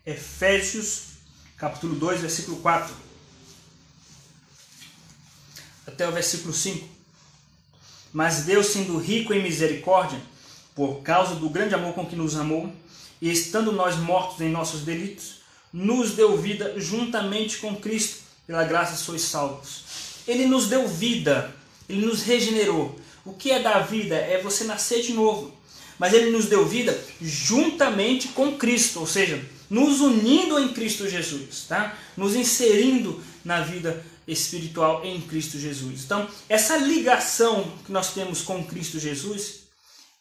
Efésios, 0.06 1.16
capítulo 1.58 1.96
2, 1.96 2.22
versículo 2.22 2.58
4, 2.58 2.94
até 5.88 6.08
o 6.08 6.12
versículo 6.12 6.54
5. 6.54 6.88
Mas 8.14 8.44
Deus, 8.44 8.68
sendo 8.68 9.00
rico 9.00 9.34
em 9.34 9.42
misericórdia, 9.42 10.22
por 10.76 11.02
causa 11.02 11.34
do 11.36 11.50
grande 11.50 11.74
amor 11.74 11.94
com 11.94 12.06
que 12.06 12.16
nos 12.16 12.36
amou, 12.36 12.72
e 13.20 13.32
estando 13.32 13.72
nós 13.72 13.96
mortos 13.96 14.42
em 14.42 14.50
nossos 14.50 14.82
delitos, 14.82 15.38
nos 15.74 16.12
deu 16.12 16.38
vida 16.38 16.80
juntamente 16.80 17.58
com 17.58 17.76
Cristo, 17.76 18.20
pela 18.46 18.64
graça 18.64 18.96
sois 18.96 19.24
salvos. 19.24 19.86
Ele 20.28 20.46
nos 20.46 20.68
deu 20.68 20.88
vida, 20.88 21.52
ele 21.90 22.06
nos 22.06 22.22
regenerou. 22.22 23.00
O 23.26 23.34
que 23.34 23.50
é 23.50 23.60
dar 23.60 23.80
vida? 23.80 24.16
É 24.16 24.40
você 24.40 24.66
nascer 24.66 25.02
de 25.02 25.14
novo. 25.14 25.52
Mas 25.98 26.14
ele 26.14 26.30
nos 26.30 26.46
deu 26.46 26.64
vida 26.64 26.96
juntamente 27.20 28.28
com 28.30 28.56
Cristo, 28.56 29.00
ou 29.00 29.08
seja, 29.08 29.44
nos 29.70 30.02
unindo 30.02 30.60
em 30.60 30.74
Cristo 30.74 31.08
Jesus, 31.08 31.66
tá? 31.68 31.98
Nos 32.16 32.36
inserindo 32.36 33.22
na 33.44 33.62
vida 33.62 34.04
espiritual 34.28 35.06
em 35.06 35.22
Cristo 35.22 35.60
Jesus. 35.60 36.04
Então, 36.04 36.28
essa 36.50 36.78
ligação 36.78 37.72
que 37.86 37.92
nós 37.92 38.14
temos 38.14 38.42
com 38.42 38.66
Cristo 38.66 39.00
Jesus 39.00 39.66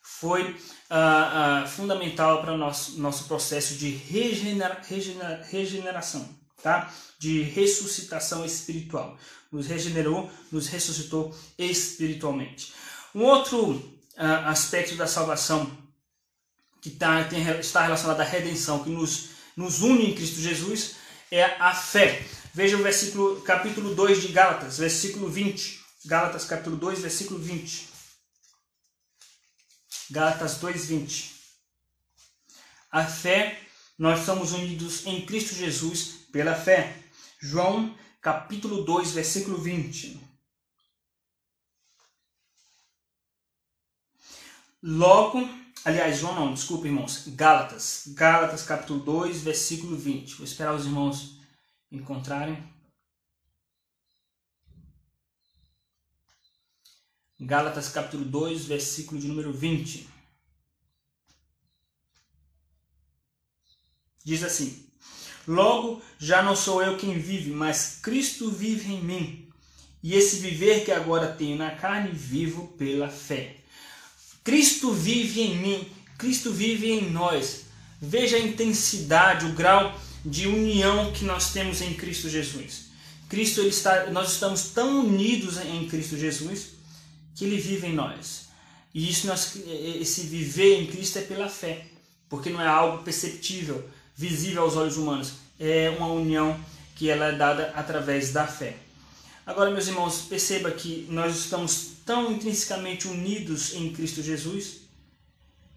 foi 0.03 0.57
ah, 0.91 1.63
ah, 1.63 1.67
fundamental 1.67 2.41
para 2.43 2.53
o 2.53 2.59
nosso, 2.59 3.01
nosso 3.01 3.25
processo 3.25 3.75
de 3.75 3.91
regenera, 3.91 4.81
regenera, 4.87 5.47
regeneração, 5.51 6.29
tá? 6.63 6.93
de 7.19 7.43
ressuscitação 7.43 8.45
espiritual. 8.45 9.19
Nos 9.51 9.67
regenerou, 9.67 10.31
nos 10.53 10.67
ressuscitou 10.67 11.35
espiritualmente. 11.59 12.73
Um 13.15 13.23
outro 13.23 13.83
ah, 14.17 14.51
aspecto 14.51 14.95
da 14.97 15.07
salvação 15.07 15.71
que 16.83 16.91
tá, 16.91 17.25
tem, 17.25 17.43
está 17.59 17.83
relacionado 17.83 18.21
à 18.21 18.25
redenção, 18.25 18.85
que 18.85 18.91
nos 18.91 19.31
nos 19.57 19.81
une 19.81 20.11
em 20.11 20.15
Cristo 20.15 20.41
Jesus 20.41 20.97
é 21.31 21.45
a 21.45 21.75
fé. 21.75 22.25
Veja 22.53 22.77
o 22.77 22.83
versículo, 22.83 23.41
capítulo 23.43 23.95
2 23.95 24.23
de 24.23 24.29
Gálatas, 24.29 24.79
versículo 24.79 25.29
20. 25.29 25.81
Gálatas, 26.05 26.45
capítulo 26.45 26.77
2, 26.77 27.01
versículo 27.01 27.41
20. 27.41 27.89
Gálatas 30.11 30.59
2, 30.59 30.87
20. 30.87 31.35
A 32.91 33.05
fé, 33.05 33.61
nós 33.99 34.21
somos 34.21 34.53
unidos 34.53 35.07
em 35.07 35.25
Cristo 35.27 35.55
Jesus 35.55 36.27
pela 36.31 36.55
fé. 36.55 36.97
João, 37.41 37.97
capítulo 38.21 38.85
2, 38.85 39.13
versículo 39.13 39.59
20. 39.59 40.21
Logo, 44.83 45.49
Aliás, 45.85 46.19
João 46.19 46.35
não, 46.35 46.55
desculpa, 46.55 46.87
irmãos. 46.87 47.29
Gálatas. 47.29 48.05
Gálatas, 48.15 48.63
capítulo 48.63 49.01
2, 49.01 49.43
versículo 49.43 49.95
20. 49.95 50.37
Vou 50.37 50.47
esperar 50.47 50.75
os 50.75 50.87
irmãos 50.87 51.39
encontrarem. 51.93 52.57
Gálatas, 57.39 57.91
capítulo 57.91 58.25
2, 58.25 58.65
versículo 58.65 59.21
de 59.21 59.29
número 59.29 59.53
20. 59.53 60.09
Diz 64.25 64.43
assim: 64.43 64.91
Logo, 65.47 66.01
já 66.19 66.43
não 66.43 66.57
sou 66.57 66.83
eu 66.83 66.97
quem 66.97 67.19
vive, 67.19 67.51
mas 67.51 67.99
Cristo 68.01 68.51
vive 68.51 68.91
em 68.91 69.03
mim. 69.05 69.53
E 70.03 70.15
esse 70.15 70.39
viver 70.39 70.83
que 70.87 70.93
agora 70.93 71.35
tenho 71.35 71.59
na 71.59 71.77
carne, 71.77 72.11
vivo 72.11 72.69
pela 72.69 73.11
fé 73.11 73.64
Cristo 74.45 74.93
vive 74.93 75.41
em 75.41 75.57
mim, 75.57 75.89
Cristo 76.19 76.53
vive 76.53 76.91
em 76.91 77.11
nós. 77.11 77.65
Veja 78.01 78.37
a 78.37 78.41
intensidade, 78.41 79.47
o 79.47 79.55
grau 79.55 79.99
de 80.23 80.47
união 80.47 81.11
que 81.13 81.25
nós 81.25 81.53
temos 81.53 81.81
em 81.81 81.95
Cristo 81.95 82.29
Jesus. 82.29 82.85
Cristo 83.27 83.61
ele 83.61 83.71
está, 83.71 84.11
nós 84.11 84.33
estamos 84.33 84.69
tão 84.69 85.01
unidos 85.01 85.57
em 85.59 85.89
Cristo 85.89 86.19
Jesus 86.19 86.75
que 87.35 87.47
ele 87.47 87.57
vive 87.57 87.87
em 87.87 87.95
nós. 87.95 88.49
E 88.93 89.09
isso 89.11 89.27
nós, 89.27 89.57
esse 89.99 90.21
viver 90.23 90.83
em 90.83 90.87
Cristo 90.87 91.19
é 91.19 91.23
pela 91.23 91.49
fé, 91.49 91.87
porque 92.29 92.51
não 92.51 92.61
é 92.61 92.67
algo 92.67 93.03
perceptível, 93.03 93.89
visível 94.15 94.63
aos 94.63 94.77
olhos 94.77 94.99
humanos. 94.99 95.33
É 95.59 95.89
uma 95.99 96.09
união 96.09 96.61
que 96.95 97.09
ela 97.09 97.29
é 97.29 97.33
dada 97.33 97.73
através 97.75 98.31
da 98.31 98.47
fé. 98.47 98.77
Agora, 99.47 99.71
meus 99.71 99.89
irmãos, 99.89 100.27
perceba 100.29 100.71
que 100.71 101.07
nós 101.09 101.35
estamos 101.35 101.94
tão 102.05 102.33
intrinsecamente 102.33 103.09
unidos 103.09 103.75
em 103.75 103.93
Cristo 103.93 104.23
Jesus 104.23 104.83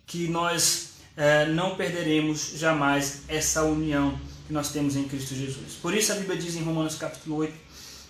que 0.05 0.27
nós 0.27 0.89
eh, 1.15 1.46
não 1.48 1.75
perderemos 1.75 2.53
jamais 2.55 3.22
essa 3.27 3.63
união 3.63 4.19
que 4.46 4.53
nós 4.53 4.72
temos 4.72 4.96
em 4.96 5.03
Cristo 5.05 5.36
Jesus. 5.36 5.74
Por 5.81 5.93
isso 5.93 6.12
a 6.12 6.15
Bíblia 6.15 6.38
diz 6.38 6.55
em 6.55 6.63
Romanos 6.63 6.96
capítulo 6.96 7.38
8 7.38 7.53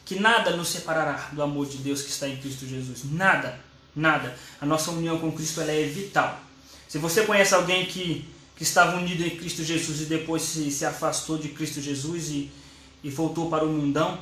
que 0.06 0.20
nada 0.20 0.56
nos 0.56 0.70
separará 0.70 1.30
do 1.34 1.42
amor 1.42 1.68
de 1.68 1.78
Deus 1.78 2.02
que 2.02 2.10
está 2.10 2.28
em 2.28 2.38
Cristo 2.38 2.66
Jesus. 2.66 3.02
Nada, 3.12 3.60
nada. 3.96 4.36
A 4.62 4.66
nossa 4.66 4.92
união 4.92 5.20
com 5.20 5.32
Cristo 5.32 5.62
ela 5.62 5.72
é 5.72 5.84
vital. 5.84 6.40
Se 6.88 6.98
você 6.98 7.26
conhece 7.26 7.54
alguém 7.54 7.86
que, 7.86 8.26
que 8.56 8.64
estava 8.64 8.98
unido 8.98 9.26
em 9.26 9.32
Cristo 9.32 9.64
Jesus 9.64 10.02
e 10.02 10.06
depois 10.06 10.44
se, 10.44 10.72
se 10.72 10.86
afastou 10.86 11.38
de 11.38 11.50
Cristo 11.50 11.82
Jesus 11.82 12.30
e, 12.30 12.50
e 13.04 13.10
voltou 13.10 13.50
para 13.50 13.66
o 13.66 13.70
mundão, 13.70 14.18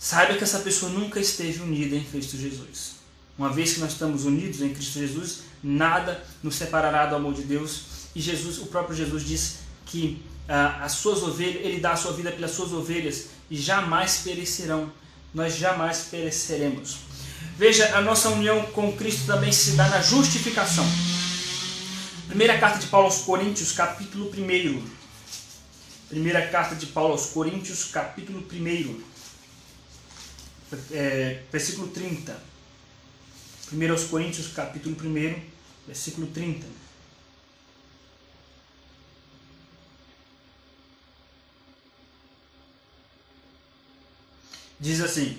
Saiba 0.00 0.34
que 0.34 0.44
essa 0.44 0.60
pessoa 0.60 0.90
nunca 0.90 1.20
esteve 1.20 1.60
unida 1.60 1.94
em 1.94 2.02
Cristo 2.02 2.34
Jesus. 2.34 2.92
Uma 3.40 3.48
vez 3.48 3.72
que 3.72 3.80
nós 3.80 3.92
estamos 3.92 4.26
unidos 4.26 4.60
em 4.60 4.68
Cristo 4.68 4.98
Jesus, 4.98 5.44
nada 5.62 6.22
nos 6.42 6.56
separará 6.56 7.06
do 7.06 7.14
amor 7.16 7.32
de 7.32 7.40
Deus. 7.40 7.84
E 8.14 8.20
Jesus, 8.20 8.58
o 8.58 8.66
próprio 8.66 8.94
Jesus 8.94 9.24
diz 9.24 9.54
que 9.86 10.22
ah, 10.46 10.84
as 10.84 10.92
suas 10.92 11.22
ovelhas, 11.22 11.64
ele 11.64 11.80
dá 11.80 11.92
a 11.92 11.96
sua 11.96 12.12
vida 12.12 12.30
pelas 12.30 12.50
suas 12.50 12.70
ovelhas 12.70 13.28
e 13.50 13.56
jamais 13.56 14.18
perecerão. 14.18 14.92
Nós 15.32 15.56
jamais 15.56 16.08
pereceremos. 16.10 16.98
Veja, 17.56 17.96
a 17.96 18.02
nossa 18.02 18.28
união 18.28 18.62
com 18.72 18.92
Cristo 18.92 19.24
também 19.24 19.52
se 19.52 19.70
dá 19.70 19.88
na 19.88 20.02
justificação. 20.02 20.84
Primeira 22.28 22.58
carta 22.58 22.78
de 22.78 22.88
Paulo 22.88 23.06
aos 23.06 23.22
Coríntios, 23.22 23.72
capítulo 23.72 24.30
1. 24.36 24.82
Primeira 26.10 26.46
carta 26.48 26.74
de 26.74 26.84
Paulo 26.84 27.12
aos 27.12 27.30
Coríntios, 27.30 27.84
capítulo 27.86 28.46
1 28.52 29.00
é, 30.92 31.40
versículo 31.50 31.88
30. 31.88 32.49
1 33.72 34.08
Coríntios, 34.08 34.48
capítulo 34.48 34.96
1, 34.96 35.40
versículo 35.86 36.26
30. 36.26 36.66
Diz 44.80 45.00
assim, 45.00 45.38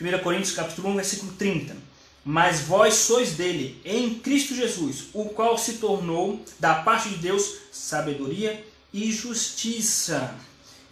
1 0.00 0.18
Coríntios 0.22 0.54
capítulo 0.54 0.90
1, 0.90 0.96
versículo 0.96 1.32
30. 1.32 1.76
Mas 2.22 2.62
vós 2.62 2.94
sois 2.94 3.32
dele, 3.32 3.80
em 3.84 4.18
Cristo 4.18 4.54
Jesus, 4.54 5.04
o 5.14 5.26
qual 5.26 5.56
se 5.56 5.74
tornou, 5.74 6.44
da 6.58 6.74
parte 6.74 7.08
de 7.10 7.16
Deus, 7.16 7.58
sabedoria 7.70 8.66
e 8.92 9.10
justiça. 9.12 10.34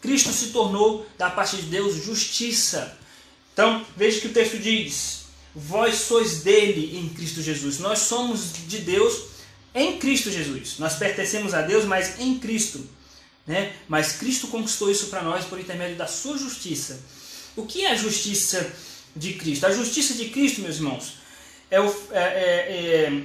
Cristo 0.00 0.32
se 0.32 0.50
tornou, 0.50 1.06
da 1.18 1.28
parte 1.28 1.56
de 1.56 1.62
Deus, 1.62 1.96
justiça. 1.96 2.96
Então, 3.52 3.84
veja 3.96 4.20
que 4.20 4.28
o 4.28 4.32
texto 4.32 4.58
diz: 4.58 5.23
vós 5.54 5.96
sois 5.96 6.42
dele 6.42 6.98
em 6.98 7.08
Cristo 7.10 7.40
Jesus. 7.40 7.78
Nós 7.78 8.00
somos 8.00 8.52
de 8.66 8.78
Deus 8.78 9.34
em 9.74 9.98
Cristo 9.98 10.30
Jesus. 10.30 10.78
Nós 10.78 10.96
pertencemos 10.96 11.54
a 11.54 11.62
Deus, 11.62 11.84
mas 11.84 12.18
em 12.18 12.38
Cristo. 12.38 12.86
Né? 13.46 13.74
Mas 13.88 14.12
Cristo 14.12 14.48
conquistou 14.48 14.90
isso 14.90 15.06
para 15.06 15.22
nós 15.22 15.44
por 15.44 15.60
intermédio 15.60 15.96
da 15.96 16.06
sua 16.06 16.38
justiça. 16.38 17.00
O 17.56 17.66
que 17.66 17.84
é 17.84 17.92
a 17.92 17.96
justiça 17.96 18.72
de 19.14 19.34
Cristo? 19.34 19.66
A 19.66 19.72
justiça 19.72 20.14
de 20.14 20.30
Cristo, 20.30 20.60
meus 20.60 20.76
irmãos, 20.76 21.14
é 21.70 21.80
o, 21.80 21.88
é, 22.10 22.18
é, 22.18 23.12
é 23.12 23.22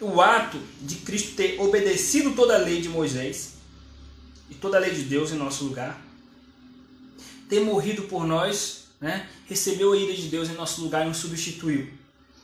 o 0.00 0.20
ato 0.20 0.58
de 0.80 0.96
Cristo 0.96 1.36
ter 1.36 1.60
obedecido 1.60 2.32
toda 2.32 2.54
a 2.54 2.58
lei 2.58 2.80
de 2.80 2.88
Moisés 2.88 3.52
e 4.50 4.54
toda 4.54 4.76
a 4.76 4.80
lei 4.80 4.90
de 4.90 5.02
Deus 5.02 5.30
em 5.30 5.36
nosso 5.36 5.64
lugar, 5.64 6.00
ter 7.48 7.60
morrido 7.60 8.02
por 8.02 8.26
nós, 8.26 8.81
né? 9.02 9.28
recebeu 9.48 9.92
a 9.92 9.96
ira 9.96 10.14
de 10.14 10.28
Deus 10.28 10.48
em 10.48 10.54
nosso 10.54 10.80
lugar 10.80 11.04
e 11.04 11.08
nos 11.08 11.18
substituiu, 11.18 11.90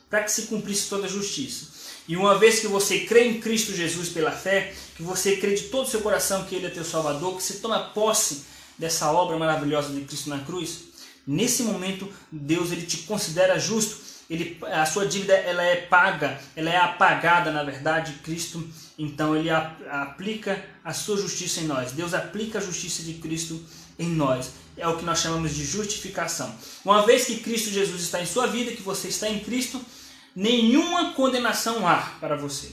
para 0.09 0.23
que 0.23 0.31
se 0.31 0.43
cumprisse 0.43 0.89
toda 0.89 1.05
a 1.05 1.09
justiça. 1.09 1.79
E 2.07 2.17
uma 2.17 2.37
vez 2.37 2.59
que 2.59 2.67
você 2.67 3.01
crê 3.01 3.27
em 3.27 3.39
Cristo 3.39 3.73
Jesus 3.73 4.09
pela 4.09 4.31
fé, 4.31 4.73
que 4.95 5.01
você 5.01 5.37
crê 5.37 5.55
de 5.55 5.63
todo 5.63 5.87
o 5.87 5.89
seu 5.89 6.01
coração 6.01 6.43
que 6.43 6.55
Ele 6.55 6.67
é 6.67 6.69
teu 6.69 6.83
Salvador, 6.83 7.37
que 7.37 7.43
você 7.43 7.55
toma 7.55 7.79
posse 7.79 8.43
dessa 8.77 9.11
obra 9.11 9.37
maravilhosa 9.37 9.93
de 9.93 10.01
Cristo 10.01 10.29
na 10.29 10.39
cruz, 10.39 10.89
nesse 11.25 11.63
momento 11.63 12.11
Deus 12.31 12.71
ele 12.71 12.85
te 12.85 12.99
considera 12.99 13.59
justo, 13.59 14.09
ele, 14.29 14.57
a 14.61 14.85
sua 14.85 15.05
dívida 15.05 15.33
ela 15.33 15.63
é 15.63 15.75
paga, 15.75 16.39
ela 16.55 16.69
é 16.69 16.77
apagada 16.77 17.51
na 17.51 17.63
verdade, 17.63 18.13
Cristo 18.23 18.67
então 18.99 19.33
ele 19.33 19.49
aplica 19.49 20.61
a 20.83 20.93
sua 20.93 21.15
justiça 21.15 21.61
em 21.61 21.67
nós. 21.67 21.93
Deus 21.93 22.13
aplica 22.13 22.59
a 22.59 22.61
justiça 22.61 23.01
de 23.01 23.13
Cristo 23.13 23.63
em 23.99 24.09
nós. 24.09 24.51
É 24.77 24.87
o 24.87 24.97
que 24.97 25.03
nós 25.03 25.19
chamamos 25.19 25.53
de 25.53 25.65
justificação. 25.65 26.55
Uma 26.85 27.05
vez 27.05 27.25
que 27.25 27.41
Cristo 27.41 27.69
Jesus 27.69 28.01
está 28.01 28.21
em 28.21 28.25
sua 28.25 28.47
vida, 28.47 28.71
que 28.71 28.81
você 28.81 29.09
está 29.09 29.29
em 29.29 29.41
Cristo, 29.41 29.79
nenhuma 30.33 31.13
condenação 31.13 31.85
há 31.85 31.97
para 32.19 32.37
você. 32.37 32.71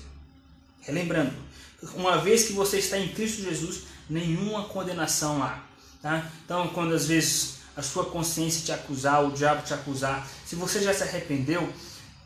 Relembrando, 0.80 1.34
uma 1.94 2.16
vez 2.18 2.44
que 2.44 2.52
você 2.52 2.78
está 2.78 2.96
em 2.96 3.08
Cristo 3.08 3.42
Jesus, 3.42 3.82
nenhuma 4.08 4.64
condenação 4.64 5.42
há. 5.42 5.64
Tá? 6.00 6.30
Então, 6.44 6.68
quando 6.68 6.94
às 6.94 7.06
vezes 7.06 7.56
a 7.76 7.82
sua 7.82 8.06
consciência 8.06 8.64
te 8.64 8.72
acusar, 8.72 9.24
o 9.24 9.32
diabo 9.32 9.62
te 9.62 9.74
acusar, 9.74 10.26
se 10.46 10.54
você 10.54 10.80
já 10.80 10.94
se 10.94 11.02
arrependeu, 11.02 11.68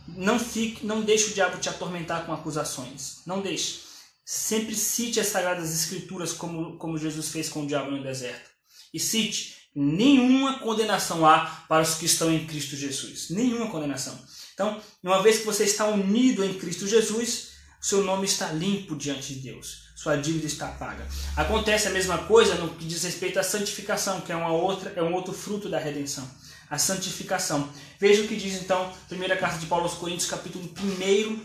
não 0.06 0.38
fique, 0.38 0.84
não 0.84 1.00
deixe 1.00 1.30
o 1.30 1.34
diabo 1.34 1.58
te 1.58 1.68
atormentar 1.68 2.26
com 2.26 2.32
acusações. 2.32 3.20
Não 3.24 3.40
deixe. 3.40 3.80
Sempre 4.24 4.74
cite 4.74 5.18
as 5.18 5.28
sagradas 5.28 5.72
escrituras 5.72 6.32
como, 6.32 6.76
como 6.76 6.98
Jesus 6.98 7.30
fez 7.30 7.48
com 7.48 7.64
o 7.64 7.66
diabo 7.66 7.90
no 7.90 8.02
deserto. 8.02 8.49
E 8.92 8.98
cite: 8.98 9.68
nenhuma 9.74 10.58
condenação 10.58 11.26
há 11.26 11.64
para 11.68 11.82
os 11.82 11.94
que 11.94 12.06
estão 12.06 12.32
em 12.32 12.46
Cristo 12.46 12.76
Jesus. 12.76 13.30
Nenhuma 13.30 13.70
condenação. 13.70 14.18
Então, 14.54 14.80
uma 15.02 15.22
vez 15.22 15.38
que 15.38 15.46
você 15.46 15.64
está 15.64 15.86
unido 15.86 16.44
em 16.44 16.54
Cristo 16.54 16.86
Jesus, 16.86 17.52
seu 17.80 18.04
nome 18.04 18.26
está 18.26 18.52
limpo 18.52 18.94
diante 18.94 19.34
de 19.34 19.40
Deus. 19.40 19.90
Sua 19.96 20.16
dívida 20.16 20.46
está 20.46 20.68
paga. 20.68 21.06
Acontece 21.36 21.88
a 21.88 21.90
mesma 21.90 22.18
coisa 22.18 22.54
no 22.56 22.74
que 22.74 22.84
diz 22.84 23.02
respeito 23.02 23.38
à 23.38 23.42
santificação, 23.42 24.20
que 24.20 24.32
é 24.32 24.36
uma 24.36 24.52
outra, 24.52 24.92
é 24.94 25.02
um 25.02 25.14
outro 25.14 25.32
fruto 25.32 25.68
da 25.68 25.78
redenção. 25.78 26.30
A 26.68 26.78
santificação. 26.78 27.70
Veja 27.98 28.22
o 28.22 28.28
que 28.28 28.36
diz 28.36 28.60
então, 28.62 28.92
primeira 29.08 29.36
carta 29.36 29.58
de 29.58 29.66
Paulo 29.66 29.84
aos 29.84 29.94
Coríntios, 29.94 30.28
capítulo 30.28 30.64
1, 30.64 31.40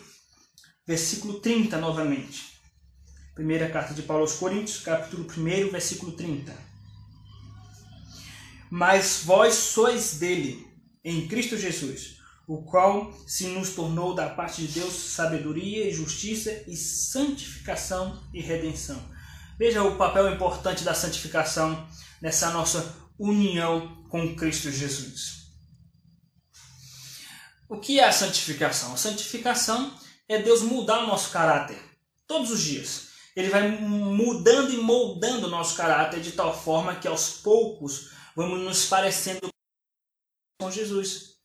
versículo 0.86 1.40
30, 1.40 1.78
novamente. 1.78 2.56
Primeira 3.34 3.70
carta 3.70 3.94
de 3.94 4.02
Paulo 4.02 4.24
aos 4.24 4.34
Coríntios, 4.34 4.80
capítulo 4.80 5.26
1, 5.26 5.72
versículo 5.72 6.12
30. 6.14 6.75
Mas 8.70 9.22
vós 9.24 9.54
sois 9.54 10.16
dele, 10.18 10.68
em 11.04 11.28
Cristo 11.28 11.58
Jesus 11.58 12.16
o 12.48 12.62
qual 12.62 13.12
se 13.26 13.48
nos 13.48 13.72
tornou 13.72 14.14
da 14.14 14.30
parte 14.30 14.62
de 14.62 14.80
Deus 14.80 14.94
sabedoria 14.94 15.92
justiça 15.92 16.64
e 16.68 16.76
santificação 16.76 18.22
e 18.34 18.42
redenção. 18.42 19.02
Veja 19.58 19.84
o 19.84 19.96
papel 19.96 20.32
importante 20.34 20.84
da 20.84 20.94
santificação 20.94 21.88
nessa 22.22 22.52
nossa 22.52 22.96
união 23.18 24.04
com 24.10 24.36
Cristo 24.36 24.72
Jesus. 24.72 25.46
O 27.68 27.80
que 27.80 28.00
é 28.00 28.06
a 28.06 28.12
santificação? 28.12 28.94
A 28.94 28.98
santificação 28.98 29.92
é 30.28 30.38
Deus 30.40 30.62
mudar 30.62 31.00
o 31.00 31.08
nosso 31.08 31.32
caráter 31.32 31.80
todos 32.28 32.52
os 32.52 32.62
dias. 32.62 33.08
Ele 33.36 33.50
vai 33.50 33.70
mudando 33.70 34.72
e 34.72 34.78
moldando 34.78 35.48
o 35.48 35.50
nosso 35.50 35.76
caráter 35.76 36.22
de 36.22 36.34
tal 36.34 36.56
forma 36.56 36.96
que 36.96 37.08
aos 37.08 37.30
poucos 37.30 38.12
vamos 38.36 38.60
nos 38.62 38.86
parecendo 38.86 39.48
com 40.60 40.70
Jesus. 40.70 41.36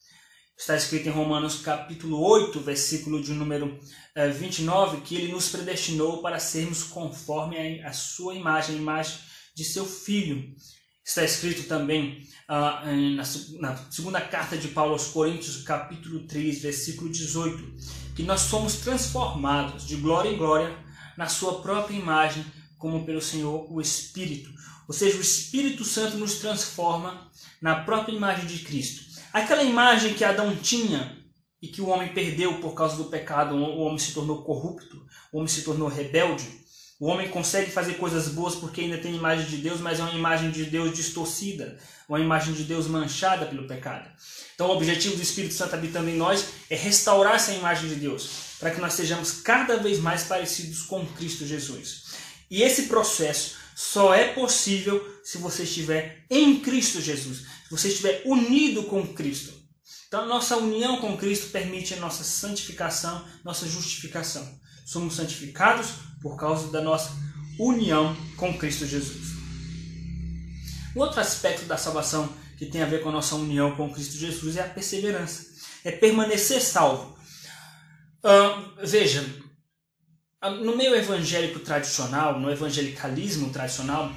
Está 0.58 0.76
escrito 0.76 1.08
em 1.08 1.12
Romanos 1.12 1.60
capítulo 1.60 2.20
8, 2.20 2.60
versículo 2.60 3.22
de 3.22 3.32
número 3.32 3.78
29, 4.14 4.96
eh, 4.96 5.00
que 5.00 5.14
ele 5.14 5.32
nos 5.32 5.48
predestinou 5.48 6.20
para 6.20 6.38
sermos 6.38 6.82
conforme 6.82 7.82
a 7.82 7.92
sua 7.92 8.34
imagem, 8.34 8.74
a 8.74 8.78
imagem 8.78 9.18
de 9.54 9.64
seu 9.64 9.86
filho. 9.86 10.54
Está 11.02 11.24
escrito 11.24 11.66
também 11.66 12.28
uh, 12.48 12.84
na, 13.16 13.22
na, 13.60 13.76
segunda 13.90 14.20
carta 14.20 14.56
de 14.56 14.68
Paulo 14.68 14.92
aos 14.92 15.08
Coríntios, 15.08 15.62
capítulo 15.62 16.26
3, 16.26 16.60
versículo 16.60 17.10
18, 17.10 18.14
que 18.14 18.22
nós 18.22 18.42
somos 18.42 18.76
transformados 18.76 19.86
de 19.86 19.96
glória 19.96 20.28
em 20.28 20.36
glória 20.36 20.76
na 21.16 21.26
sua 21.26 21.62
própria 21.62 21.96
imagem, 21.96 22.44
como 22.76 23.06
pelo 23.06 23.22
Senhor 23.22 23.66
o 23.72 23.80
Espírito. 23.80 24.50
Ou 24.90 24.92
seja, 24.92 25.18
o 25.18 25.20
Espírito 25.20 25.84
Santo 25.84 26.16
nos 26.16 26.40
transforma 26.40 27.30
na 27.62 27.76
própria 27.76 28.12
imagem 28.12 28.44
de 28.44 28.58
Cristo. 28.58 29.04
Aquela 29.32 29.62
imagem 29.62 30.14
que 30.14 30.24
Adão 30.24 30.56
tinha 30.56 31.16
e 31.62 31.68
que 31.68 31.80
o 31.80 31.86
homem 31.86 32.12
perdeu 32.12 32.54
por 32.54 32.74
causa 32.74 32.96
do 32.96 33.04
pecado, 33.04 33.54
o 33.54 33.78
homem 33.82 34.00
se 34.00 34.12
tornou 34.12 34.42
corrupto, 34.42 35.06
o 35.32 35.38
homem 35.38 35.46
se 35.46 35.62
tornou 35.62 35.86
rebelde. 35.86 36.44
O 36.98 37.06
homem 37.06 37.28
consegue 37.28 37.70
fazer 37.70 37.98
coisas 37.98 38.30
boas 38.30 38.56
porque 38.56 38.80
ainda 38.80 38.98
tem 38.98 39.14
imagem 39.14 39.46
de 39.46 39.58
Deus, 39.58 39.80
mas 39.80 40.00
é 40.00 40.02
uma 40.02 40.12
imagem 40.12 40.50
de 40.50 40.64
Deus 40.64 40.92
distorcida, 40.92 41.78
uma 42.08 42.18
imagem 42.18 42.52
de 42.52 42.64
Deus 42.64 42.88
manchada 42.88 43.46
pelo 43.46 43.68
pecado. 43.68 44.10
Então, 44.56 44.66
o 44.66 44.72
objetivo 44.72 45.14
do 45.14 45.22
Espírito 45.22 45.54
Santo 45.54 45.72
habitando 45.72 46.10
em 46.10 46.16
nós 46.16 46.46
é 46.68 46.74
restaurar 46.74 47.36
essa 47.36 47.52
imagem 47.52 47.88
de 47.88 47.94
Deus, 47.94 48.28
para 48.58 48.72
que 48.72 48.80
nós 48.80 48.94
sejamos 48.94 49.30
cada 49.40 49.76
vez 49.76 50.00
mais 50.00 50.24
parecidos 50.24 50.82
com 50.82 51.06
Cristo 51.06 51.46
Jesus. 51.46 52.06
E 52.50 52.64
esse 52.64 52.88
processo 52.88 53.59
só 53.80 54.14
é 54.14 54.34
possível 54.34 55.02
se 55.24 55.38
você 55.38 55.62
estiver 55.62 56.26
em 56.28 56.60
Cristo 56.60 57.00
Jesus, 57.00 57.38
se 57.38 57.70
você 57.70 57.88
estiver 57.88 58.20
unido 58.26 58.82
com 58.82 59.14
Cristo. 59.14 59.54
Então, 60.06 60.28
nossa 60.28 60.58
união 60.58 61.00
com 61.00 61.16
Cristo 61.16 61.50
permite 61.50 61.94
a 61.94 61.96
nossa 61.96 62.22
santificação, 62.22 63.24
nossa 63.42 63.66
justificação. 63.66 64.46
Somos 64.84 65.14
santificados 65.14 65.92
por 66.20 66.36
causa 66.36 66.70
da 66.70 66.82
nossa 66.82 67.10
união 67.58 68.14
com 68.36 68.52
Cristo 68.58 68.86
Jesus. 68.86 69.30
Um 70.94 71.00
outro 71.00 71.18
aspecto 71.18 71.64
da 71.64 71.78
salvação 71.78 72.30
que 72.58 72.66
tem 72.66 72.82
a 72.82 72.86
ver 72.86 73.02
com 73.02 73.08
a 73.08 73.12
nossa 73.12 73.34
união 73.34 73.74
com 73.76 73.90
Cristo 73.90 74.18
Jesus 74.18 74.58
é 74.58 74.60
a 74.60 74.68
perseverança, 74.68 75.46
é 75.82 75.90
permanecer 75.90 76.60
salvo. 76.60 77.16
Uh, 78.22 78.86
veja, 78.86 79.24
no 80.48 80.74
meio 80.74 80.96
evangélico 80.96 81.60
tradicional, 81.60 82.40
no 82.40 82.50
evangelicalismo 82.50 83.50
tradicional, 83.50 84.10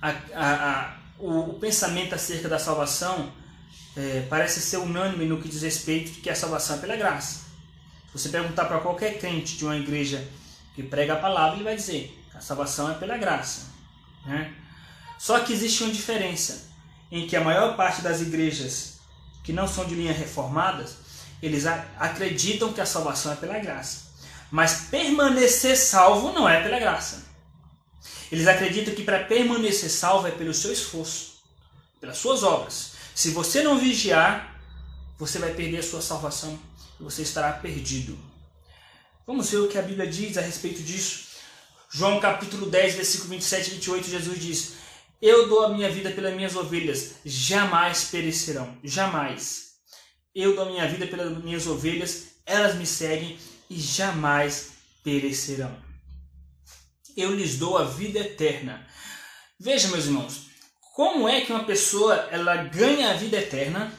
a, 0.00 0.08
a, 0.08 0.70
a, 0.70 0.96
o, 1.18 1.50
o, 1.50 1.54
pensamento 1.54 2.14
acerca 2.14 2.48
da 2.48 2.58
salvação 2.58 3.30
é, 3.94 4.26
parece 4.30 4.62
ser 4.62 4.78
unânime 4.78 5.26
no 5.26 5.38
que 5.38 5.48
diz 5.48 5.60
respeito 5.60 6.10
de 6.12 6.20
que 6.20 6.30
a 6.30 6.34
salvação 6.34 6.76
é 6.76 6.78
pela 6.78 6.96
graça. 6.96 7.40
Se 8.06 8.18
você 8.18 8.28
perguntar 8.30 8.64
para 8.64 8.80
qualquer 8.80 9.18
crente 9.18 9.58
de 9.58 9.64
uma 9.64 9.76
igreja 9.76 10.26
que 10.74 10.82
prega 10.82 11.12
a 11.12 11.16
palavra, 11.16 11.56
ele 11.56 11.64
vai 11.64 11.76
dizer 11.76 12.18
que 12.30 12.38
a 12.38 12.40
salvação 12.40 12.90
é 12.90 12.94
pela 12.94 13.18
graça. 13.18 13.66
Né? 14.24 14.54
Só 15.18 15.40
que 15.40 15.52
existe 15.52 15.82
uma 15.82 15.92
diferença 15.92 16.70
em 17.12 17.26
que 17.26 17.36
a 17.36 17.44
maior 17.44 17.76
parte 17.76 18.00
das 18.00 18.22
igrejas 18.22 19.00
que 19.44 19.52
não 19.52 19.68
são 19.68 19.84
de 19.84 19.94
linha 19.94 20.14
reformadas, 20.14 20.96
eles 21.42 21.66
acreditam 21.66 22.72
que 22.72 22.80
a 22.80 22.86
salvação 22.86 23.32
é 23.32 23.36
pela 23.36 23.58
graça. 23.58 24.09
Mas 24.50 24.88
permanecer 24.90 25.76
salvo 25.76 26.32
não 26.32 26.48
é 26.48 26.62
pela 26.62 26.78
graça. 26.78 27.28
Eles 28.30 28.46
acreditam 28.46 28.94
que 28.94 29.02
para 29.02 29.24
permanecer 29.24 29.90
salvo 29.90 30.26
é 30.26 30.30
pelo 30.30 30.54
seu 30.54 30.72
esforço, 30.72 31.40
pelas 32.00 32.18
suas 32.18 32.42
obras. 32.42 32.92
Se 33.14 33.30
você 33.30 33.62
não 33.62 33.78
vigiar, 33.78 34.60
você 35.18 35.38
vai 35.38 35.52
perder 35.52 35.78
a 35.78 35.82
sua 35.82 36.00
salvação 36.00 36.58
e 36.98 37.02
você 37.02 37.22
estará 37.22 37.52
perdido. 37.52 38.18
Vamos 39.26 39.50
ver 39.50 39.58
o 39.58 39.68
que 39.68 39.78
a 39.78 39.82
Bíblia 39.82 40.10
diz 40.10 40.36
a 40.38 40.40
respeito 40.40 40.82
disso. 40.82 41.30
João 41.92 42.20
capítulo 42.20 42.66
10, 42.66 42.94
versículo 42.94 43.30
27 43.30 43.66
e 43.66 43.70
28, 43.74 44.08
Jesus 44.08 44.40
diz: 44.40 44.72
Eu 45.20 45.48
dou 45.48 45.64
a 45.64 45.68
minha 45.68 45.90
vida 45.90 46.10
pelas 46.10 46.34
minhas 46.34 46.56
ovelhas, 46.56 47.14
jamais 47.24 48.04
perecerão, 48.04 48.76
jamais. 48.82 49.72
Eu 50.34 50.54
dou 50.54 50.64
a 50.64 50.68
minha 50.68 50.88
vida 50.88 51.06
pelas 51.06 51.36
minhas 51.42 51.66
ovelhas, 51.66 52.28
elas 52.46 52.76
me 52.76 52.86
seguem 52.86 53.38
e 53.70 53.78
jamais 53.78 54.72
perecerão. 55.04 55.74
Eu 57.16 57.34
lhes 57.34 57.56
dou 57.56 57.78
a 57.78 57.84
vida 57.84 58.18
eterna. 58.18 58.86
Veja, 59.58 59.88
meus 59.88 60.06
irmãos, 60.06 60.42
como 60.94 61.28
é 61.28 61.40
que 61.42 61.52
uma 61.52 61.64
pessoa 61.64 62.14
ela 62.30 62.64
ganha 62.64 63.10
a 63.10 63.14
vida 63.14 63.38
eterna 63.38 63.92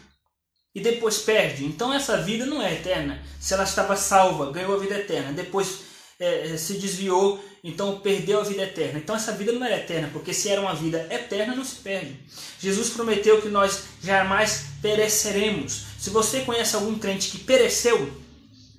e 0.73 0.79
depois 0.79 1.19
perde. 1.19 1.65
Então 1.65 1.93
essa 1.93 2.17
vida 2.17 2.45
não 2.45 2.61
é 2.61 2.73
eterna. 2.73 3.21
Se 3.39 3.53
ela 3.53 3.63
estava 3.63 3.95
salva, 3.95 4.51
ganhou 4.51 4.75
a 4.75 4.79
vida 4.79 4.95
eterna, 4.95 5.33
depois 5.33 5.79
é, 6.19 6.55
se 6.57 6.75
desviou, 6.75 7.43
então 7.63 7.99
perdeu 7.99 8.39
a 8.39 8.43
vida 8.43 8.63
eterna. 8.63 8.99
Então 8.99 9.15
essa 9.15 9.33
vida 9.33 9.51
não 9.51 9.65
era 9.65 9.77
eterna, 9.77 10.09
porque 10.13 10.33
se 10.33 10.49
era 10.49 10.61
uma 10.61 10.73
vida 10.73 11.07
eterna, 11.09 11.55
não 11.55 11.65
se 11.65 11.75
perde. 11.75 12.19
Jesus 12.59 12.89
prometeu 12.89 13.41
que 13.41 13.49
nós 13.49 13.83
jamais 14.01 14.65
pereceremos. 14.81 15.85
Se 15.99 16.09
você 16.09 16.41
conhece 16.41 16.75
algum 16.75 16.97
crente 16.97 17.31
que 17.31 17.39
pereceu, 17.39 18.11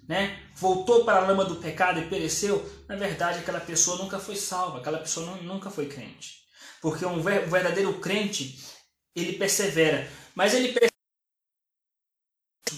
né, 0.09 0.41
voltou 0.62 1.05
para 1.05 1.18
a 1.18 1.27
lama 1.27 1.44
do 1.44 1.57
pecado 1.57 1.98
e 1.98 2.07
pereceu, 2.07 2.64
na 2.88 2.94
verdade 2.94 3.40
aquela 3.40 3.59
pessoa 3.59 3.98
nunca 3.98 4.20
foi 4.20 4.37
salva, 4.37 4.79
aquela 4.79 4.98
pessoa 4.98 5.27
não, 5.27 5.42
nunca 5.42 5.70
foi 5.70 5.87
crente. 5.87 6.44
Porque 6.81 7.05
um 7.05 7.20
verdadeiro 7.20 7.92
crente, 7.98 8.61
ele 9.14 9.33
persevera, 9.33 10.09
mas 10.37 10.55
ele 10.55 10.68
persevera 10.68 10.92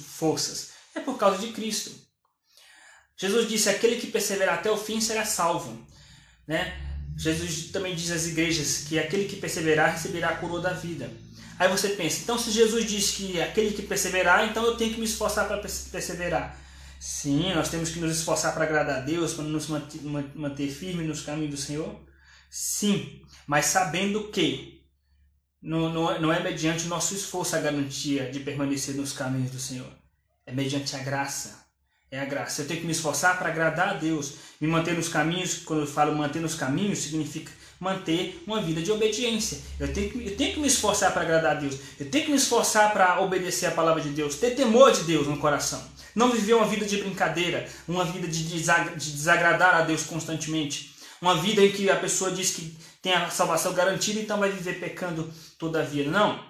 forças. 0.06 0.70
É 0.94 1.00
por 1.00 1.18
causa 1.18 1.38
de 1.38 1.52
Cristo. 1.52 1.90
Jesus 3.16 3.48
disse: 3.48 3.68
aquele 3.68 4.00
que 4.00 4.06
perseverar 4.06 4.58
até 4.58 4.70
o 4.70 4.78
fim 4.78 5.00
será 5.00 5.24
salvo. 5.24 5.86
Né? 6.46 6.80
Jesus 7.16 7.70
também 7.70 7.94
diz 7.94 8.10
às 8.10 8.26
igrejas 8.26 8.84
que 8.88 8.98
aquele 8.98 9.26
que 9.26 9.36
perseverar 9.36 9.92
receberá 9.92 10.30
a 10.30 10.36
coroa 10.36 10.60
da 10.60 10.72
vida. 10.72 11.10
Aí 11.58 11.68
você 11.68 11.90
pensa, 11.90 12.20
então 12.22 12.38
se 12.38 12.50
Jesus 12.50 12.84
diz 12.84 13.12
que 13.12 13.40
aquele 13.40 13.72
que 13.74 13.82
perseverar, 13.82 14.48
então 14.48 14.64
eu 14.64 14.76
tenho 14.76 14.92
que 14.92 14.98
me 14.98 15.06
esforçar 15.06 15.46
para 15.46 15.58
perseverar. 15.58 16.63
Sim, 17.06 17.52
nós 17.52 17.68
temos 17.68 17.90
que 17.90 17.98
nos 17.98 18.16
esforçar 18.16 18.54
para 18.54 18.64
agradar 18.64 18.96
a 18.96 19.00
Deus, 19.02 19.34
para 19.34 19.44
nos 19.44 19.66
manter, 19.66 20.00
manter 20.34 20.70
firme 20.70 21.04
nos 21.04 21.20
caminhos 21.20 21.50
do 21.50 21.56
Senhor. 21.58 21.94
Sim, 22.48 23.20
mas 23.46 23.66
sabendo 23.66 24.28
que 24.28 24.86
não, 25.60 25.92
não, 25.92 26.18
não 26.18 26.32
é 26.32 26.42
mediante 26.42 26.86
o 26.86 26.88
nosso 26.88 27.12
esforço 27.14 27.56
a 27.56 27.60
garantia 27.60 28.30
de 28.32 28.40
permanecer 28.40 28.94
nos 28.94 29.12
caminhos 29.12 29.50
do 29.50 29.58
Senhor. 29.58 29.92
É 30.46 30.52
mediante 30.52 30.96
a 30.96 30.98
graça. 31.00 31.66
É 32.10 32.18
a 32.18 32.24
graça. 32.24 32.62
Eu 32.62 32.66
tenho 32.66 32.80
que 32.80 32.86
me 32.86 32.92
esforçar 32.92 33.38
para 33.38 33.50
agradar 33.50 33.88
a 33.90 33.94
Deus. 33.94 34.36
Me 34.58 34.66
manter 34.66 34.94
nos 34.94 35.10
caminhos, 35.10 35.58
quando 35.58 35.80
eu 35.80 35.86
falo 35.86 36.16
manter 36.16 36.40
nos 36.40 36.54
caminhos, 36.54 37.00
significa 37.00 37.52
manter 37.78 38.42
uma 38.46 38.62
vida 38.62 38.80
de 38.80 38.90
obediência. 38.90 39.60
Eu 39.78 39.92
tenho 39.92 40.10
que, 40.10 40.26
eu 40.26 40.36
tenho 40.38 40.54
que 40.54 40.60
me 40.60 40.68
esforçar 40.68 41.12
para 41.12 41.20
agradar 41.20 41.58
a 41.58 41.60
Deus. 41.60 41.78
Eu 42.00 42.08
tenho 42.08 42.24
que 42.24 42.30
me 42.30 42.38
esforçar 42.38 42.94
para 42.94 43.20
obedecer 43.20 43.66
a 43.66 43.72
palavra 43.72 44.02
de 44.02 44.08
Deus. 44.08 44.36
Ter 44.36 44.52
temor 44.52 44.90
de 44.90 45.02
Deus 45.02 45.26
no 45.26 45.36
coração. 45.36 45.92
Não 46.14 46.30
viver 46.30 46.54
uma 46.54 46.66
vida 46.66 46.86
de 46.86 46.98
brincadeira, 46.98 47.68
uma 47.88 48.04
vida 48.04 48.28
de 48.28 48.44
desagradar 48.44 49.74
a 49.74 49.82
Deus 49.82 50.04
constantemente. 50.04 50.94
Uma 51.20 51.36
vida 51.36 51.62
em 51.62 51.72
que 51.72 51.90
a 51.90 51.96
pessoa 51.96 52.30
diz 52.30 52.50
que 52.50 52.76
tem 53.02 53.12
a 53.12 53.30
salvação 53.30 53.72
garantida, 53.72 54.20
então 54.20 54.38
vai 54.38 54.50
viver 54.50 54.78
pecando 54.80 55.32
todavia. 55.58 56.08
Não. 56.08 56.42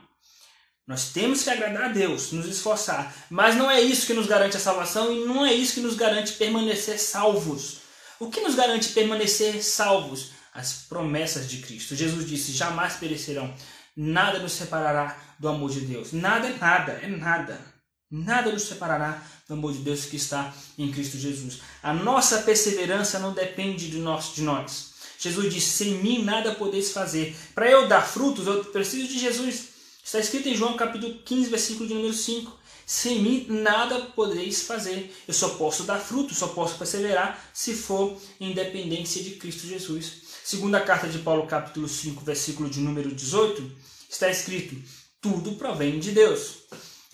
Nós 0.87 1.12
temos 1.12 1.42
que 1.42 1.50
agradar 1.50 1.85
a 1.85 1.88
Deus, 1.88 2.33
nos 2.33 2.46
esforçar. 2.46 3.14
Mas 3.31 3.57
não 3.57 3.70
é 3.70 3.81
isso 3.81 4.07
que 4.07 4.12
nos 4.12 4.27
garante 4.27 4.57
a 4.57 4.61
salvação 4.61 5.11
e 5.12 5.24
não 5.24 5.44
é 5.44 5.53
isso 5.53 5.74
que 5.74 5.81
nos 5.81 5.96
garante 5.96 6.33
permanecer 6.33 6.98
salvos. 6.98 7.79
O 8.20 8.31
que 8.31 8.40
nos 8.42 8.55
garante 8.55 8.90
permanecer 8.90 9.62
salvos? 9.64 10.33
As 10.53 10.85
promessas 10.88 11.48
de 11.48 11.59
Cristo. 11.59 11.96
Jesus 11.96 12.29
disse: 12.29 12.53
jamais 12.53 12.94
perecerão. 12.94 13.53
Nada 13.96 14.38
nos 14.38 14.53
separará 14.53 15.16
do 15.38 15.48
amor 15.48 15.70
de 15.70 15.81
Deus. 15.81 16.12
Nada 16.12 16.48
é 16.48 16.57
nada, 16.59 16.92
é 17.03 17.09
nada. 17.09 17.73
Nada 18.11 18.53
nos 18.53 18.64
separará 18.64 19.23
do 19.49 19.55
amor 19.55 19.73
de 19.73 19.79
Deus 19.81 20.05
que 20.05 20.17
está 20.17 20.55
em 20.79 20.90
Cristo 20.90 21.19
Jesus. 21.19 21.61
A 21.83 21.93
nossa 21.93 22.43
perseverança 22.43 23.19
não 23.19 23.33
depende 23.33 23.90
de 23.90 23.99
nós. 23.99 24.35
De 24.35 24.43
nós. 24.43 24.95
Jesus 25.19 25.53
disse: 25.53 25.85
sem 25.85 25.95
mim 25.95 26.25
nada 26.25 26.55
podeis 26.55 26.93
fazer. 26.93 27.37
Para 27.55 27.71
eu 27.71 27.88
dar 27.88 28.03
frutos, 28.03 28.47
eu 28.47 28.64
preciso 28.67 29.09
de 29.09 29.19
Jesus. 29.19 29.69
Está 30.05 30.19
escrito 30.19 30.49
em 30.49 30.57
João 30.57 30.77
capítulo 30.77 31.14
15, 31.25 31.51
versículo 31.51 31.88
de 31.88 31.95
número 31.95 32.12
5. 32.12 32.64
Sem 32.87 33.23
mim 33.23 33.47
nada 33.49 34.01
podereis 34.14 34.62
fazer. 34.62 35.14
Eu 35.27 35.33
só 35.33 35.51
posso 35.51 35.85
dar 35.85 35.99
fruto, 35.99 36.35
só 36.35 36.49
posso 36.49 36.77
perseverar 36.77 37.43
se 37.55 37.73
for 37.75 38.21
em 38.38 38.53
dependência 38.53 39.23
de 39.23 39.31
Cristo 39.33 39.67
Jesus. 39.67 40.25
Segunda 40.45 40.79
carta 40.79 41.09
de 41.09 41.19
Paulo, 41.21 41.47
capítulo 41.47 41.88
5, 41.88 42.23
versículo 42.23 42.69
de 42.69 42.81
número 42.81 43.14
18, 43.14 43.73
está 44.11 44.29
escrito: 44.29 44.77
tudo 45.23 45.53
provém 45.53 45.99
de 45.99 46.12
Deus. 46.12 46.59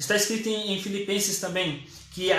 Está 0.00 0.16
escrito 0.16 0.48
em 0.48 0.80
Filipenses 0.82 1.38
também 1.38 1.86
que 2.12 2.30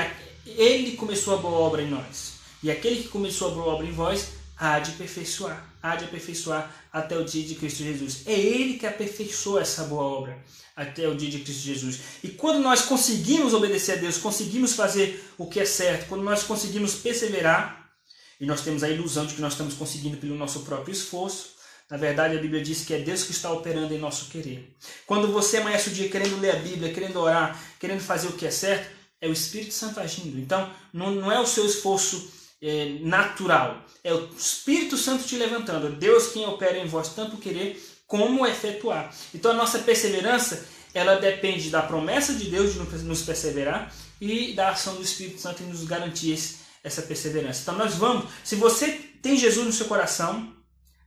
ele 0.47 0.97
começou 0.97 1.35
a 1.35 1.37
boa 1.37 1.59
obra 1.59 1.83
em 1.83 1.89
nós. 1.89 2.33
E 2.63 2.71
aquele 2.71 3.03
que 3.03 3.07
começou 3.07 3.51
a 3.51 3.53
boa 3.53 3.67
obra 3.67 3.85
em 3.85 3.91
vós 3.91 4.29
há 4.57 4.79
de 4.79 4.89
aperfeiçoar, 4.89 5.71
há 5.81 5.95
de 5.95 6.05
aperfeiçoar 6.05 6.75
até 6.91 7.15
o 7.15 7.23
dia 7.23 7.43
de 7.43 7.53
Cristo 7.53 7.83
Jesus. 7.83 8.23
É 8.25 8.33
Ele 8.33 8.79
que 8.79 8.87
aperfeiçoa 8.87 9.61
essa 9.61 9.83
boa 9.83 10.03
obra 10.03 10.43
até 10.75 11.07
o 11.07 11.15
dia 11.15 11.29
de 11.29 11.39
Cristo 11.41 11.61
Jesus. 11.61 11.99
E 12.23 12.29
quando 12.29 12.59
nós 12.59 12.81
conseguimos 12.81 13.53
obedecer 13.53 13.91
a 13.93 14.01
Deus, 14.01 14.17
conseguimos 14.17 14.73
fazer 14.73 15.23
o 15.37 15.45
que 15.45 15.59
é 15.59 15.65
certo, 15.65 16.09
quando 16.09 16.23
nós 16.23 16.41
conseguimos 16.41 16.95
perseverar, 16.95 17.91
e 18.39 18.45
nós 18.47 18.61
temos 18.61 18.81
a 18.81 18.89
ilusão 18.89 19.27
de 19.27 19.35
que 19.35 19.41
nós 19.41 19.53
estamos 19.53 19.75
conseguindo 19.75 20.17
pelo 20.17 20.35
nosso 20.35 20.61
próprio 20.61 20.91
esforço, 20.91 21.60
na 21.91 21.97
verdade, 21.97 22.37
a 22.37 22.41
Bíblia 22.41 22.63
diz 22.63 22.85
que 22.85 22.93
é 22.93 22.99
Deus 22.99 23.23
que 23.23 23.31
está 23.31 23.51
operando 23.51 23.93
em 23.93 23.97
nosso 23.97 24.29
querer. 24.29 24.73
Quando 25.05 25.27
você 25.27 25.57
amanhece 25.57 25.89
o 25.89 25.93
dia 25.93 26.07
querendo 26.07 26.39
ler 26.39 26.55
a 26.55 26.59
Bíblia, 26.59 26.93
querendo 26.93 27.19
orar, 27.19 27.61
querendo 27.77 27.99
fazer 27.99 28.29
o 28.29 28.31
que 28.31 28.47
é 28.47 28.49
certo, 28.49 28.89
é 29.19 29.27
o 29.27 29.33
Espírito 29.33 29.73
Santo 29.73 29.99
agindo. 29.99 30.39
Então, 30.39 30.71
não, 30.93 31.11
não 31.11 31.29
é 31.29 31.37
o 31.37 31.45
seu 31.45 31.65
esforço 31.65 32.31
é, 32.61 32.97
natural. 33.01 33.85
É 34.05 34.13
o 34.13 34.29
Espírito 34.29 34.95
Santo 34.95 35.25
te 35.25 35.35
levantando. 35.35 35.87
É 35.87 35.89
Deus 35.89 36.27
quem 36.27 36.45
opera 36.45 36.77
em 36.77 36.87
vós 36.87 37.09
tanto 37.09 37.35
querer 37.35 37.77
como 38.07 38.47
efetuar. 38.47 39.13
Então 39.35 39.51
a 39.51 39.55
nossa 39.55 39.79
perseverança 39.79 40.65
ela 40.93 41.15
depende 41.15 41.69
da 41.69 41.81
promessa 41.81 42.33
de 42.33 42.49
Deus 42.49 42.73
de 42.73 42.79
nos 43.03 43.21
perseverar 43.23 43.93
e 44.19 44.53
da 44.53 44.69
ação 44.69 44.95
do 44.95 45.01
Espírito 45.01 45.41
Santo 45.41 45.61
em 45.61 45.67
nos 45.67 45.83
garantir 45.83 46.39
essa 46.83 47.01
perseverança. 47.01 47.63
Então 47.63 47.75
nós 47.75 47.95
vamos, 47.95 48.31
se 48.45 48.55
você 48.55 48.87
tem 49.21 49.35
Jesus 49.37 49.65
no 49.65 49.73
seu 49.73 49.87
coração, 49.87 50.53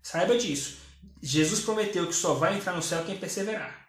saiba 0.04 0.38
disso. 0.38 0.76
Jesus 1.20 1.60
prometeu 1.60 2.06
que 2.06 2.14
só 2.14 2.34
vai 2.34 2.56
entrar 2.56 2.74
no 2.74 2.82
céu 2.82 3.02
quem 3.04 3.16
perseverar. 3.16 3.88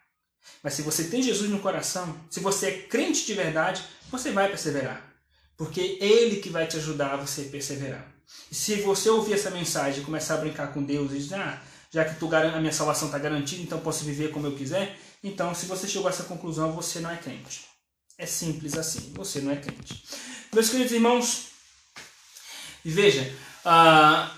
Mas 0.62 0.74
se 0.74 0.82
você 0.82 1.04
tem 1.04 1.22
Jesus 1.22 1.50
no 1.50 1.60
coração, 1.60 2.18
se 2.30 2.40
você 2.40 2.66
é 2.66 2.82
crente 2.82 3.26
de 3.26 3.34
verdade, 3.34 3.84
você 4.10 4.32
vai 4.32 4.48
perseverar. 4.48 5.14
Porque 5.56 5.98
é 6.00 6.04
Ele 6.04 6.40
que 6.40 6.48
vai 6.48 6.66
te 6.66 6.76
ajudar 6.76 7.12
a 7.12 7.16
você 7.16 7.42
perseverar. 7.44 8.06
E 8.50 8.54
se 8.54 8.76
você 8.76 9.08
ouvir 9.08 9.34
essa 9.34 9.50
mensagem 9.50 10.00
e 10.00 10.04
começar 10.04 10.34
a 10.34 10.38
brincar 10.38 10.72
com 10.72 10.82
Deus 10.82 11.12
e 11.12 11.18
dizer, 11.18 11.36
ah, 11.36 11.62
já 11.90 12.04
que 12.04 12.18
tu, 12.18 12.34
a 12.34 12.60
minha 12.60 12.72
salvação 12.72 13.08
está 13.08 13.18
garantida, 13.18 13.62
então 13.62 13.78
posso 13.80 14.04
viver 14.04 14.30
como 14.30 14.46
eu 14.46 14.56
quiser, 14.56 14.98
então 15.22 15.54
se 15.54 15.66
você 15.66 15.86
chegou 15.86 16.08
a 16.08 16.10
essa 16.10 16.24
conclusão, 16.24 16.72
você 16.72 17.00
não 17.00 17.10
é 17.10 17.16
crente. 17.16 17.64
É 18.18 18.26
simples 18.26 18.76
assim, 18.76 19.12
você 19.14 19.40
não 19.40 19.52
é 19.52 19.56
crente. 19.56 20.04
Meus 20.52 20.70
queridos 20.70 20.92
irmãos, 20.92 21.46
veja, 22.84 23.32
uh, 23.64 24.30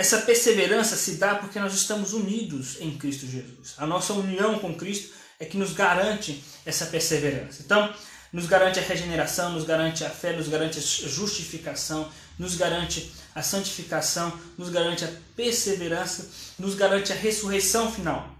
essa 0.00 0.22
perseverança 0.22 0.96
se 0.96 1.16
dá 1.16 1.34
porque 1.34 1.60
nós 1.60 1.74
estamos 1.74 2.14
unidos 2.14 2.78
em 2.80 2.96
Cristo 2.96 3.26
Jesus. 3.26 3.74
A 3.76 3.86
nossa 3.86 4.14
união 4.14 4.58
com 4.58 4.74
Cristo 4.74 5.12
é 5.38 5.44
que 5.44 5.58
nos 5.58 5.74
garante 5.74 6.42
essa 6.64 6.86
perseverança. 6.86 7.60
Então, 7.62 7.92
nos 8.32 8.46
garante 8.46 8.78
a 8.78 8.82
regeneração, 8.82 9.52
nos 9.52 9.64
garante 9.64 10.02
a 10.02 10.08
fé, 10.08 10.32
nos 10.32 10.48
garante 10.48 10.78
a 10.78 10.80
justificação, 10.80 12.10
nos 12.38 12.54
garante 12.54 13.12
a 13.34 13.42
santificação, 13.42 14.32
nos 14.56 14.70
garante 14.70 15.04
a 15.04 15.12
perseverança, 15.36 16.30
nos 16.58 16.74
garante 16.74 17.12
a 17.12 17.16
ressurreição 17.16 17.92
final. 17.92 18.34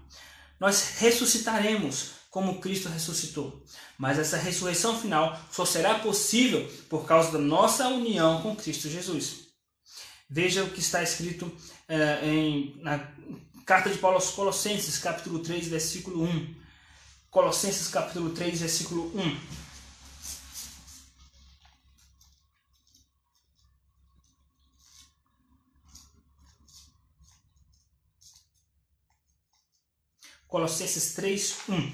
Nós 0.59 0.95
ressuscitaremos 0.97 2.13
como 2.31 2.59
Cristo 2.59 2.89
ressuscitou. 2.89 3.63
Mas 3.99 4.17
essa 4.17 4.37
ressurreição 4.37 4.99
final 4.99 5.39
só 5.51 5.63
será 5.63 5.99
possível 5.99 6.67
por 6.89 7.05
causa 7.05 7.31
da 7.31 7.37
nossa 7.37 7.87
união 7.87 8.41
com 8.41 8.55
Cristo 8.55 8.89
Jesus. 8.89 9.50
Veja 10.33 10.63
o 10.63 10.71
que 10.71 10.79
está 10.79 11.03
escrito 11.03 11.53
é, 11.89 12.25
em, 12.25 12.79
na 12.81 12.99
carta 13.65 13.89
de 13.89 13.97
Paulo 13.97 14.15
aos 14.15 14.29
Colossenses, 14.31 14.97
capítulo 14.97 15.39
3, 15.39 15.67
versículo 15.67 16.23
1. 16.23 16.55
Colossenses, 17.29 17.89
capítulo 17.89 18.29
3, 18.29 18.61
versículo 18.61 19.11
1. 19.13 19.39
Colossenses 30.47 31.13
3, 31.13 31.57
1. 31.67 31.93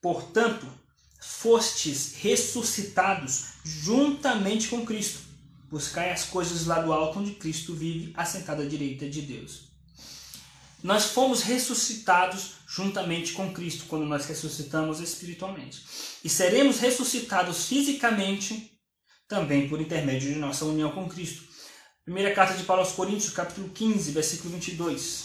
Portanto, 0.00 0.79
fostes 1.40 2.16
ressuscitados 2.20 3.44
juntamente 3.64 4.68
com 4.68 4.84
Cristo. 4.84 5.20
Buscai 5.70 6.12
as 6.12 6.26
coisas 6.26 6.66
lá 6.66 6.80
do 6.82 6.92
alto 6.92 7.18
onde 7.18 7.32
Cristo 7.32 7.74
vive, 7.74 8.12
assentado 8.14 8.60
à 8.60 8.66
direita 8.66 9.08
de 9.08 9.22
Deus. 9.22 9.70
Nós 10.82 11.06
fomos 11.06 11.40
ressuscitados 11.42 12.56
juntamente 12.68 13.32
com 13.32 13.54
Cristo 13.54 13.86
quando 13.88 14.04
nós 14.04 14.26
ressuscitamos 14.26 15.00
espiritualmente. 15.00 15.82
E 16.22 16.28
seremos 16.28 16.78
ressuscitados 16.78 17.66
fisicamente 17.66 18.78
também 19.26 19.66
por 19.66 19.80
intermédio 19.80 20.34
de 20.34 20.38
nossa 20.38 20.66
união 20.66 20.90
com 20.90 21.08
Cristo. 21.08 21.44
Primeira 22.04 22.34
carta 22.34 22.54
de 22.54 22.64
Paulo 22.64 22.82
aos 22.82 22.92
Coríntios, 22.92 23.32
capítulo 23.32 23.70
15, 23.70 24.12
versículo 24.12 24.50
22. 24.52 25.24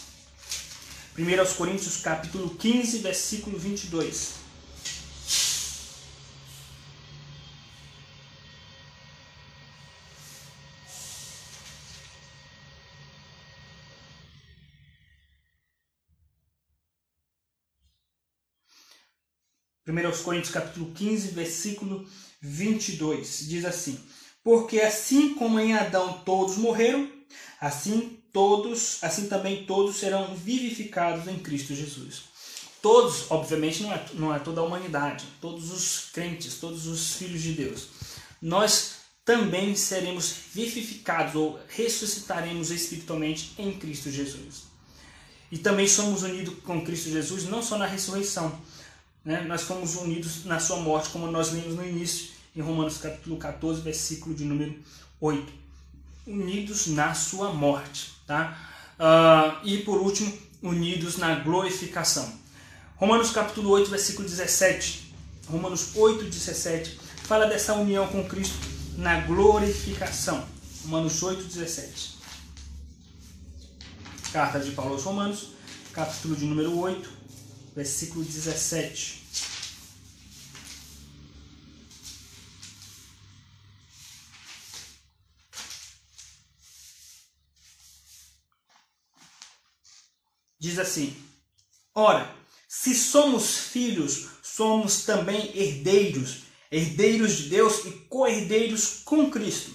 1 1.18 1.54
Coríntios 1.56 1.98
capítulo 1.98 2.54
15, 2.54 2.98
versículo 3.00 3.58
22. 3.58 4.45
1 19.86 20.22
Coríntios 20.24 20.52
capítulo 20.52 20.90
15, 20.92 21.28
versículo 21.28 22.04
22, 22.40 23.46
diz 23.46 23.64
assim: 23.64 23.98
Porque 24.42 24.80
assim 24.80 25.34
como 25.34 25.60
em 25.60 25.74
Adão 25.74 26.22
todos 26.24 26.56
morreram, 26.56 27.08
assim 27.60 28.18
todos, 28.32 28.98
assim 29.02 29.28
também 29.28 29.64
todos 29.64 29.96
serão 29.96 30.34
vivificados 30.34 31.28
em 31.28 31.38
Cristo 31.38 31.72
Jesus. 31.72 32.24
Todos, 32.82 33.30
obviamente, 33.30 33.82
não 33.82 33.92
é, 33.92 34.04
não 34.14 34.34
é 34.34 34.38
toda 34.38 34.60
a 34.60 34.64
humanidade, 34.64 35.24
todos 35.40 35.70
os 35.70 36.10
crentes, 36.12 36.58
todos 36.58 36.86
os 36.86 37.14
filhos 37.14 37.42
de 37.42 37.52
Deus. 37.52 37.88
Nós 38.42 38.96
também 39.24 39.74
seremos 39.74 40.32
vivificados 40.52 41.34
ou 41.34 41.58
ressuscitaremos 41.68 42.70
espiritualmente 42.70 43.54
em 43.58 43.72
Cristo 43.72 44.10
Jesus. 44.10 44.64
E 45.50 45.58
também 45.58 45.86
somos 45.86 46.22
unidos 46.22 46.56
com 46.64 46.84
Cristo 46.84 47.08
Jesus 47.08 47.44
não 47.44 47.62
só 47.62 47.78
na 47.78 47.86
ressurreição, 47.86 48.60
né, 49.26 49.40
nós 49.42 49.62
fomos 49.62 49.96
unidos 49.96 50.44
na 50.44 50.60
sua 50.60 50.76
morte, 50.76 51.10
como 51.10 51.26
nós 51.26 51.50
lemos 51.50 51.74
no 51.74 51.84
início, 51.84 52.28
em 52.54 52.60
Romanos 52.60 52.98
capítulo 52.98 53.36
14, 53.36 53.80
versículo 53.80 54.32
de 54.36 54.44
número 54.44 54.76
8. 55.20 55.52
Unidos 56.28 56.86
na 56.86 57.12
sua 57.12 57.52
morte. 57.52 58.12
Tá? 58.24 58.56
Uh, 58.98 59.66
e 59.66 59.78
por 59.78 59.98
último, 59.98 60.32
unidos 60.62 61.16
na 61.16 61.34
glorificação. 61.40 62.32
Romanos 62.94 63.30
capítulo 63.30 63.70
8, 63.70 63.90
versículo 63.90 64.28
17. 64.28 65.12
Romanos 65.48 65.96
8, 65.96 66.24
17 66.24 66.98
fala 67.24 67.46
dessa 67.46 67.74
união 67.74 68.06
com 68.06 68.24
Cristo 68.24 68.56
na 68.96 69.20
glorificação. 69.22 70.46
Romanos 70.84 71.20
8, 71.20 71.42
17. 71.42 72.16
Carta 74.32 74.60
de 74.60 74.70
Paulo 74.70 74.92
aos 74.92 75.02
Romanos, 75.02 75.48
capítulo 75.92 76.36
de 76.36 76.44
número 76.44 76.78
8, 76.78 77.15
versículo 77.76 78.24
17. 78.24 79.22
Diz 90.58 90.78
assim: 90.78 91.14
Ora, 91.94 92.34
se 92.66 92.94
somos 92.94 93.58
filhos, 93.58 94.30
somos 94.42 95.04
também 95.04 95.52
herdeiros, 95.54 96.44
herdeiros 96.72 97.36
de 97.36 97.50
Deus 97.50 97.84
e 97.84 97.90
co-herdeiros 98.08 99.02
com 99.04 99.30
Cristo. 99.30 99.70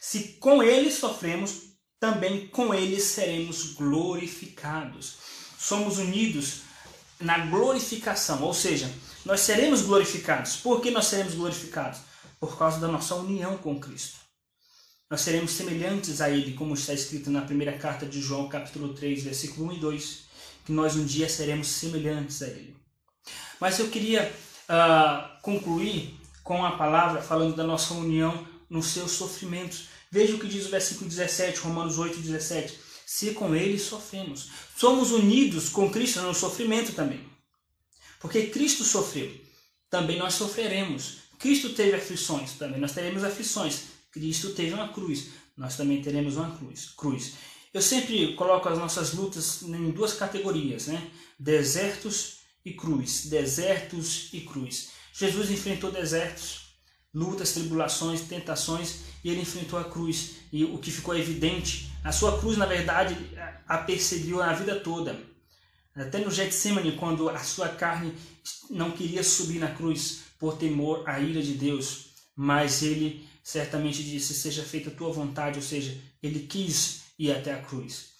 Se 0.00 0.34
com 0.40 0.60
ele 0.60 0.90
sofremos, 0.90 1.62
também 2.00 2.48
com 2.48 2.74
ele 2.74 3.00
seremos 3.00 3.74
glorificados. 3.74 5.18
Somos 5.56 5.98
unidos 5.98 6.64
na 7.20 7.38
glorificação, 7.46 8.42
ou 8.42 8.52
seja, 8.52 8.90
nós 9.24 9.40
seremos 9.40 9.82
glorificados. 9.82 10.56
Por 10.56 10.80
que 10.80 10.90
nós 10.90 11.06
seremos 11.06 11.34
glorificados? 11.34 12.00
Por 12.38 12.58
causa 12.58 12.78
da 12.78 12.88
nossa 12.88 13.14
união 13.14 13.56
com 13.56 13.78
Cristo. 13.78 14.18
Nós 15.10 15.20
seremos 15.20 15.52
semelhantes 15.52 16.20
a 16.20 16.28
Ele, 16.28 16.54
como 16.54 16.74
está 16.74 16.92
escrito 16.92 17.30
na 17.30 17.42
primeira 17.42 17.72
carta 17.78 18.04
de 18.04 18.20
João, 18.20 18.48
capítulo 18.48 18.94
3, 18.94 19.22
versículo 19.22 19.68
1 19.68 19.72
e 19.72 19.78
2, 19.80 20.18
que 20.66 20.72
nós 20.72 20.96
um 20.96 21.04
dia 21.04 21.28
seremos 21.28 21.68
semelhantes 21.68 22.42
a 22.42 22.48
Ele. 22.48 22.76
Mas 23.60 23.78
eu 23.78 23.88
queria 23.88 24.34
uh, 24.68 25.40
concluir 25.42 26.18
com 26.42 26.64
a 26.64 26.72
palavra 26.72 27.22
falando 27.22 27.54
da 27.54 27.64
nossa 27.64 27.94
união 27.94 28.46
nos 28.68 28.86
seus 28.86 29.12
sofrimentos. 29.12 29.88
Veja 30.10 30.34
o 30.34 30.38
que 30.38 30.48
diz 30.48 30.66
o 30.66 30.70
versículo 30.70 31.08
17, 31.08 31.60
Romanos 31.60 31.98
8, 31.98 32.18
17 32.18 32.83
se 33.14 33.30
com 33.30 33.54
ele 33.54 33.78
sofremos. 33.78 34.48
Somos 34.76 35.12
unidos 35.12 35.68
com 35.68 35.88
Cristo 35.88 36.20
no 36.20 36.34
sofrimento 36.34 36.94
também. 36.94 37.20
Porque 38.18 38.48
Cristo 38.48 38.82
sofreu, 38.82 39.32
também 39.88 40.18
nós 40.18 40.34
sofreremos. 40.34 41.18
Cristo 41.38 41.74
teve 41.74 41.94
aflições, 41.94 42.54
também 42.54 42.80
nós 42.80 42.90
teremos 42.90 43.22
aflições. 43.22 43.82
Cristo 44.10 44.52
teve 44.54 44.74
uma 44.74 44.88
cruz, 44.88 45.28
nós 45.56 45.76
também 45.76 46.02
teremos 46.02 46.36
uma 46.36 46.56
cruz. 46.56 46.90
cruz. 46.96 47.34
Eu 47.72 47.80
sempre 47.80 48.34
coloco 48.34 48.68
as 48.68 48.78
nossas 48.78 49.12
lutas 49.12 49.62
em 49.62 49.92
duas 49.92 50.14
categorias, 50.14 50.88
né? 50.88 51.08
Desertos 51.38 52.38
e 52.64 52.72
cruz. 52.72 53.26
Desertos 53.26 54.30
e 54.32 54.40
cruz. 54.40 54.88
Jesus 55.12 55.52
enfrentou 55.52 55.92
desertos, 55.92 56.62
lutas, 57.14 57.52
tribulações, 57.52 58.22
tentações, 58.22 59.02
e 59.22 59.30
ele 59.30 59.42
enfrentou 59.42 59.78
a 59.78 59.84
cruz. 59.84 60.32
E 60.52 60.64
o 60.64 60.78
que 60.78 60.90
ficou 60.90 61.16
evidente, 61.16 61.93
a 62.04 62.12
sua 62.12 62.38
cruz, 62.38 62.58
na 62.58 62.66
verdade, 62.66 63.16
a 63.66 63.78
perseguiu 63.78 64.42
a 64.42 64.52
vida 64.52 64.78
toda. 64.78 65.18
Até 65.94 66.18
no 66.18 66.30
Getsemane, 66.30 66.96
quando 66.96 67.30
a 67.30 67.38
sua 67.38 67.68
carne 67.68 68.14
não 68.68 68.90
queria 68.90 69.24
subir 69.24 69.58
na 69.58 69.74
cruz 69.74 70.24
por 70.38 70.58
temor 70.58 71.08
à 71.08 71.18
ira 71.18 71.42
de 71.42 71.54
Deus, 71.54 72.10
mas 72.36 72.82
ele 72.82 73.26
certamente 73.42 74.02
disse: 74.02 74.34
Seja 74.34 74.62
feita 74.62 74.90
a 74.90 74.94
tua 74.94 75.10
vontade, 75.10 75.58
ou 75.58 75.64
seja, 75.64 75.98
ele 76.22 76.40
quis 76.40 77.04
ir 77.18 77.32
até 77.32 77.54
a 77.54 77.62
cruz. 77.62 78.10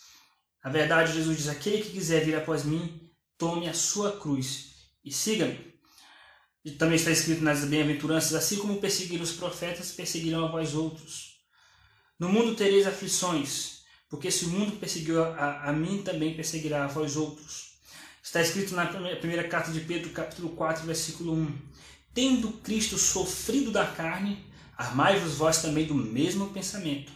A 0.63 0.71
verdade, 0.71 1.13
Jesus 1.13 1.37
diz: 1.37 1.49
Aquele 1.49 1.83
que 1.83 1.91
quiser 1.91 2.25
vir 2.25 2.37
após 2.37 2.65
mim, 2.65 3.11
tome 3.37 3.69
a 3.69 3.75
sua 3.75 4.19
cruz 4.19 4.77
e 5.05 5.13
siga-me. 5.13 5.75
Também 6.79 6.97
está 6.97 7.11
escrito 7.11 7.43
nas 7.43 7.63
bem-aventuranças, 7.67 8.33
assim 8.33 8.57
como 8.57 8.81
perseguiram 8.81 9.23
os 9.23 9.33
profetas, 9.33 9.93
perseguirão 9.93 10.47
a 10.47 10.49
vós 10.51 10.75
outros. 10.75 11.35
No 12.19 12.29
mundo 12.29 12.55
tereis 12.55 12.87
aflições, 12.87 13.74
porque 14.15 14.31
se 14.31 14.45
o 14.45 14.49
mundo 14.49 14.77
perseguiu 14.79 15.25
a, 15.25 15.65
a 15.65 15.73
mim, 15.73 16.01
também 16.05 16.37
perseguirá 16.37 16.85
a 16.85 16.87
vós 16.87 17.17
outros. 17.17 17.73
Está 18.23 18.41
escrito 18.41 18.73
na 18.73 18.87
primeira, 18.87 19.49
carta 19.49 19.73
de 19.73 19.81
Pedro, 19.81 20.11
capítulo 20.11 20.51
4, 20.51 20.87
versículo 20.87 21.33
1. 21.33 21.59
Tendo 22.15 22.53
Cristo 22.63 22.97
sofrido 22.97 23.73
da 23.73 23.85
carne, 23.85 24.47
armai-vos 24.79 25.35
vós 25.35 25.61
também 25.61 25.85
do 25.85 25.97
mesmo 25.97 26.51
pensamento. 26.51 27.11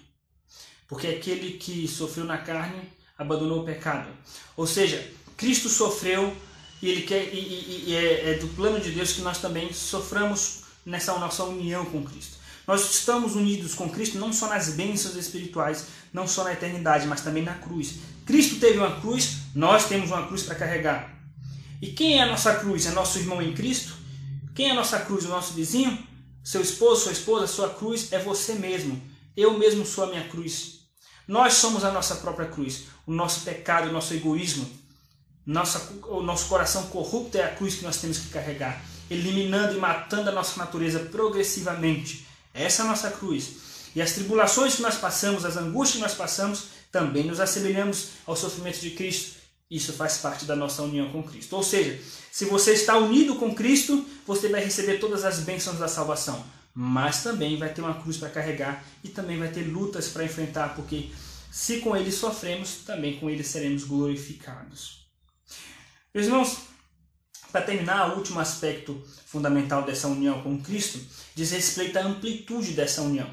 Porque 0.88 1.06
aquele 1.06 1.52
que 1.52 1.86
sofreu 1.86 2.24
na 2.24 2.38
carne 2.38 2.90
abandonou 3.16 3.60
o 3.62 3.64
pecado. 3.64 4.10
Ou 4.56 4.66
seja, 4.66 5.08
Cristo 5.36 5.68
sofreu 5.68 6.36
e 6.82 6.88
ele 6.90 7.02
quer 7.02 7.32
e, 7.32 7.38
e, 7.38 7.84
e 7.90 7.94
é, 7.94 8.30
é, 8.30 8.34
do 8.38 8.48
plano 8.48 8.80
de 8.80 8.90
Deus 8.90 9.12
que 9.12 9.20
nós 9.20 9.38
também 9.38 9.72
soframos 9.72 10.62
nessa 10.84 11.16
nossa 11.16 11.44
união 11.44 11.84
com 11.84 12.02
Cristo. 12.02 12.37
Nós 12.68 12.90
estamos 12.90 13.34
unidos 13.34 13.72
com 13.72 13.88
Cristo 13.88 14.18
não 14.18 14.30
só 14.30 14.46
nas 14.46 14.68
bênçãos 14.74 15.16
espirituais, 15.16 15.86
não 16.12 16.28
só 16.28 16.44
na 16.44 16.52
eternidade, 16.52 17.06
mas 17.06 17.22
também 17.22 17.42
na 17.42 17.54
cruz. 17.54 17.94
Cristo 18.26 18.60
teve 18.60 18.76
uma 18.76 19.00
cruz, 19.00 19.38
nós 19.54 19.88
temos 19.88 20.10
uma 20.10 20.26
cruz 20.26 20.42
para 20.42 20.54
carregar. 20.54 21.18
E 21.80 21.86
quem 21.86 22.18
é 22.18 22.24
a 22.24 22.26
nossa 22.26 22.56
cruz? 22.56 22.84
É 22.84 22.90
nosso 22.90 23.18
irmão 23.18 23.40
em 23.40 23.54
Cristo? 23.54 23.94
Quem 24.54 24.68
é 24.68 24.72
a 24.72 24.74
nossa 24.74 25.00
cruz? 25.00 25.24
O 25.24 25.28
nosso 25.28 25.54
vizinho? 25.54 25.98
Seu 26.44 26.60
esposo, 26.60 27.04
sua 27.04 27.12
esposa, 27.12 27.46
sua 27.46 27.70
cruz 27.70 28.12
é 28.12 28.18
você 28.18 28.52
mesmo. 28.52 29.00
Eu 29.34 29.58
mesmo 29.58 29.86
sou 29.86 30.04
a 30.04 30.08
minha 30.08 30.28
cruz. 30.28 30.80
Nós 31.26 31.54
somos 31.54 31.84
a 31.84 31.90
nossa 31.90 32.16
própria 32.16 32.48
cruz. 32.48 32.82
O 33.06 33.12
nosso 33.14 33.46
pecado, 33.46 33.88
o 33.88 33.92
nosso 33.92 34.12
egoísmo, 34.12 34.70
nossa, 35.46 35.90
o 36.08 36.20
nosso 36.22 36.46
coração 36.48 36.88
corrupto 36.88 37.38
é 37.38 37.44
a 37.44 37.54
cruz 37.54 37.76
que 37.76 37.84
nós 37.84 37.96
temos 37.96 38.18
que 38.18 38.28
carregar, 38.28 38.84
eliminando 39.08 39.74
e 39.74 39.80
matando 39.80 40.28
a 40.28 40.32
nossa 40.32 40.58
natureza 40.58 40.98
progressivamente. 40.98 42.27
Essa 42.58 42.82
é 42.82 42.84
a 42.84 42.88
nossa 42.88 43.10
cruz. 43.10 43.50
E 43.94 44.02
as 44.02 44.12
tribulações 44.12 44.76
que 44.76 44.82
nós 44.82 44.96
passamos, 44.96 45.44
as 45.44 45.56
angústias 45.56 45.96
que 45.96 46.02
nós 46.02 46.14
passamos, 46.14 46.64
também 46.90 47.24
nos 47.24 47.40
assemelhamos 47.40 48.08
ao 48.26 48.36
sofrimento 48.36 48.80
de 48.80 48.90
Cristo. 48.90 49.38
Isso 49.70 49.92
faz 49.92 50.18
parte 50.18 50.44
da 50.44 50.56
nossa 50.56 50.82
união 50.82 51.10
com 51.10 51.22
Cristo. 51.22 51.54
Ou 51.54 51.62
seja, 51.62 52.00
se 52.32 52.46
você 52.46 52.72
está 52.72 52.96
unido 52.96 53.36
com 53.36 53.54
Cristo, 53.54 54.04
você 54.26 54.48
vai 54.48 54.64
receber 54.64 54.98
todas 54.98 55.24
as 55.24 55.40
bênçãos 55.40 55.78
da 55.78 55.88
salvação. 55.88 56.44
Mas 56.74 57.22
também 57.22 57.56
vai 57.58 57.72
ter 57.72 57.80
uma 57.80 58.00
cruz 58.00 58.16
para 58.16 58.30
carregar 58.30 58.84
e 59.04 59.08
também 59.08 59.38
vai 59.38 59.48
ter 59.48 59.62
lutas 59.62 60.08
para 60.08 60.24
enfrentar, 60.24 60.74
porque 60.74 61.10
se 61.50 61.80
com 61.80 61.96
Ele 61.96 62.12
sofremos, 62.12 62.76
também 62.86 63.18
com 63.18 63.28
Ele 63.28 63.42
seremos 63.42 63.84
glorificados. 63.84 65.06
Meus 66.14 66.26
irmãos, 66.26 66.56
para 67.50 67.62
terminar, 67.62 68.10
o 68.10 68.16
último 68.18 68.40
aspecto 68.40 69.02
fundamental 69.26 69.82
dessa 69.82 70.08
união 70.08 70.42
com 70.42 70.60
Cristo 70.60 71.00
diz 71.34 71.50
respeito 71.50 71.98
à 71.98 72.02
amplitude 72.02 72.72
dessa 72.72 73.02
união. 73.02 73.28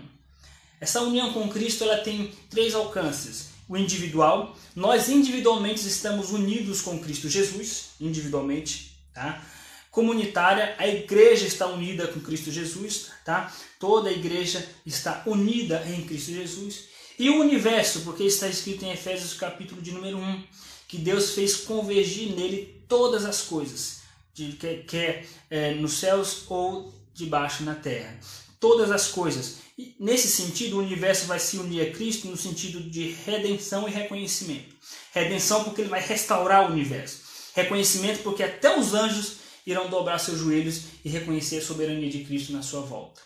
Essa 0.79 1.01
união 1.01 1.33
com 1.33 1.49
Cristo 1.49 1.83
ela 1.83 1.97
tem 1.97 2.33
três 2.49 2.75
alcances. 2.75 3.49
O 3.67 3.75
individual, 3.75 4.55
nós 4.75 5.09
individualmente 5.09 5.87
estamos 5.87 6.31
unidos 6.31 6.81
com 6.81 6.99
Cristo 6.99 7.27
Jesus, 7.27 7.91
individualmente, 7.99 8.97
tá? 9.13 9.41
Comunitária, 9.89 10.75
a 10.77 10.87
igreja 10.87 11.47
está 11.47 11.67
unida 11.67 12.07
com 12.07 12.19
Cristo 12.19 12.51
Jesus, 12.51 13.07
tá? 13.23 13.51
Toda 13.79 14.09
a 14.09 14.13
igreja 14.13 14.67
está 14.85 15.23
unida 15.25 15.83
em 15.87 16.05
Cristo 16.05 16.31
Jesus. 16.31 16.83
E 17.17 17.29
o 17.29 17.39
universo, 17.39 18.01
porque 18.01 18.23
está 18.23 18.47
escrito 18.47 18.83
em 18.83 18.91
Efésios 18.91 19.33
capítulo 19.33 19.81
de 19.81 19.91
número 19.91 20.17
1, 20.17 20.43
que 20.87 20.97
Deus 20.97 21.31
fez 21.31 21.55
convergir 21.55 22.35
nele 22.35 22.83
todas 22.87 23.25
as 23.25 23.41
coisas, 23.41 24.01
de, 24.35 24.51
quer, 24.53 24.85
quer 24.85 25.25
é, 25.49 25.73
nos 25.75 25.93
céus 25.93 26.43
ou 26.49 26.93
debaixo 27.13 27.63
na 27.63 27.73
terra. 27.73 28.19
Todas 28.59 28.91
as 28.91 29.07
coisas. 29.07 29.59
E, 29.77 29.95
nesse 29.99 30.27
sentido, 30.27 30.75
o 30.75 30.81
universo 30.81 31.25
vai 31.25 31.39
se 31.39 31.57
unir 31.57 31.81
a 31.81 31.91
Cristo 31.91 32.27
no 32.27 32.35
sentido 32.35 32.81
de 32.89 33.11
redenção 33.25 33.87
e 33.87 33.91
reconhecimento. 33.91 34.75
Redenção 35.13 35.63
porque 35.63 35.81
ele 35.81 35.89
vai 35.89 36.05
restaurar 36.05 36.69
o 36.69 36.73
universo. 36.73 37.23
Reconhecimento 37.53 38.21
porque 38.21 38.43
até 38.43 38.77
os 38.77 38.93
anjos 38.93 39.37
irão 39.65 39.89
dobrar 39.89 40.19
seus 40.19 40.39
joelhos 40.39 40.81
e 41.03 41.09
reconhecer 41.09 41.57
a 41.57 41.61
soberania 41.61 42.09
de 42.09 42.25
Cristo 42.25 42.51
na 42.51 42.61
sua 42.61 42.81
volta. 42.81 43.21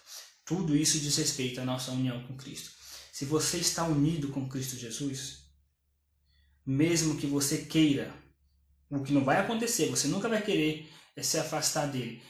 Tudo 0.46 0.76
isso 0.76 1.00
diz 1.00 1.18
respeito 1.18 1.60
à 1.60 1.66
nossa 1.66 1.92
união 1.92 2.24
com 2.24 2.38
Cristo. 2.38 2.72
Se 3.12 3.26
você 3.26 3.58
está 3.58 3.84
unido 3.84 4.30
com 4.30 4.48
Cristo 4.48 4.78
Jesus, 4.78 5.40
mesmo 6.66 7.18
que 7.18 7.28
você 7.28 7.58
queira, 7.58 8.14
o 8.90 9.04
que 9.04 9.14
não 9.14 9.24
vai 9.24 9.38
acontecer, 9.38 9.90
você 9.90 10.08
nunca 10.08 10.30
vai 10.30 10.42
querer 10.42 10.90
se 11.24 11.38
afastar 11.38 11.88
dele, 11.88 12.22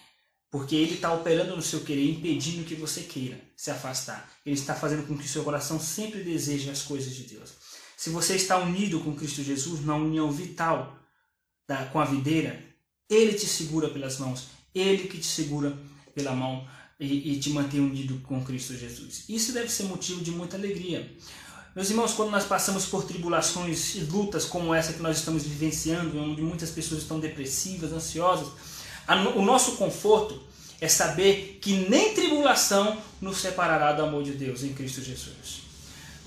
porque 0.51 0.75
ele 0.75 0.95
está 0.95 1.13
operando 1.13 1.55
no 1.55 1.61
seu 1.61 1.81
querer, 1.81 2.09
impedindo 2.09 2.65
que 2.65 2.75
você 2.75 3.01
queira 3.01 3.39
se 3.55 3.69
afastar. 3.69 4.29
Ele 4.45 4.55
está 4.55 4.73
fazendo 4.73 5.05
com 5.05 5.17
que 5.17 5.27
seu 5.27 5.43
coração 5.43 5.79
sempre 5.79 6.23
deseje 6.23 6.69
as 6.69 6.81
coisas 6.81 7.15
de 7.15 7.23
Deus. 7.23 7.51
Se 7.95 8.09
você 8.09 8.35
está 8.35 8.57
unido 8.57 8.99
com 9.01 9.15
Cristo 9.15 9.43
Jesus, 9.43 9.85
na 9.85 9.95
união 9.95 10.31
vital 10.31 10.97
da, 11.67 11.85
com 11.85 11.99
a 11.99 12.05
videira, 12.05 12.63
ele 13.09 13.33
te 13.33 13.45
segura 13.45 13.89
pelas 13.89 14.17
mãos, 14.17 14.47
ele 14.73 15.07
que 15.07 15.17
te 15.17 15.25
segura 15.25 15.77
pela 16.15 16.33
mão 16.33 16.67
e, 16.99 17.33
e 17.33 17.39
te 17.39 17.49
mantém 17.49 17.79
unido 17.79 18.19
com 18.21 18.43
Cristo 18.43 18.75
Jesus. 18.75 19.25
Isso 19.27 19.51
deve 19.51 19.69
ser 19.69 19.83
motivo 19.83 20.21
de 20.21 20.31
muita 20.31 20.57
alegria. 20.57 21.11
Meus 21.75 21.89
irmãos, 21.89 22.13
quando 22.13 22.31
nós 22.31 22.45
passamos 22.45 22.85
por 22.85 23.03
tribulações 23.05 23.95
e 23.95 23.99
lutas 23.99 24.45
como 24.45 24.73
essa 24.73 24.93
que 24.93 25.01
nós 25.01 25.17
estamos 25.17 25.43
vivenciando, 25.43 26.19
onde 26.19 26.41
muitas 26.41 26.71
pessoas 26.71 27.01
estão 27.01 27.19
depressivas, 27.19 27.93
ansiosas, 27.93 28.49
o 29.35 29.41
nosso 29.41 29.73
conforto 29.73 30.41
é 30.81 30.87
saber 30.87 31.59
que 31.61 31.73
nem 31.89 32.13
tribulação 32.13 32.97
nos 33.21 33.37
separará 33.37 33.91
do 33.91 34.03
amor 34.03 34.23
de 34.23 34.31
Deus 34.31 34.63
em 34.63 34.73
Cristo 34.73 35.01
Jesus. 35.01 35.61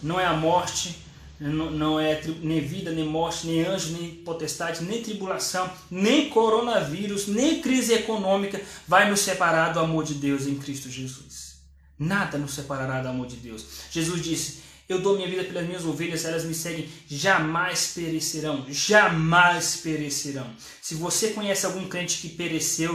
Não 0.03 0.21
é 0.21 0.27
a 0.27 0.35
morte, 0.35 0.97
não 1.41 1.99
é 1.99 2.21
nem 2.43 2.61
vida, 2.61 2.91
nem 2.91 3.05
morte, 3.05 3.47
nem 3.47 3.65
anjo, 3.65 3.93
nem 3.93 4.11
potestade, 4.17 4.85
nem 4.85 5.03
tribulação, 5.03 5.71
nem 5.91 6.29
coronavírus, 6.29 7.27
nem 7.27 7.61
crise 7.61 7.95
econômica 7.95 8.61
vai 8.87 9.09
nos 9.09 9.21
separar 9.21 9.73
do 9.73 9.81
amor 9.81 10.05
de 10.05 10.15
Deus 10.15 10.47
em 10.47 10.57
Cristo 10.57 10.91
Jesus. 10.91 11.57
Nada 11.99 12.37
nos 12.37 12.53
separará 12.55 13.01
do 13.01 13.09
amor 13.09 13.27
de 13.27 13.37
Deus. 13.37 13.65
Jesus 13.91 14.23
disse: 14.23 14.63
Eu 14.93 15.01
dou 15.01 15.17
minha 15.17 15.29
vida 15.29 15.45
pelas 15.45 15.67
minhas 15.67 15.85
ovelhas, 15.85 16.25
elas 16.25 16.45
me 16.45 16.55
seguem, 16.55 16.89
jamais 17.09 17.93
perecerão, 17.95 18.67
jamais 18.69 19.77
perecerão. 19.77 20.55
Se 20.81 20.95
você 20.95 21.31
conhece 21.31 21.67
algum 21.67 21.89
crente 21.89 22.19
que 22.19 22.29
pereceu, 22.29 22.95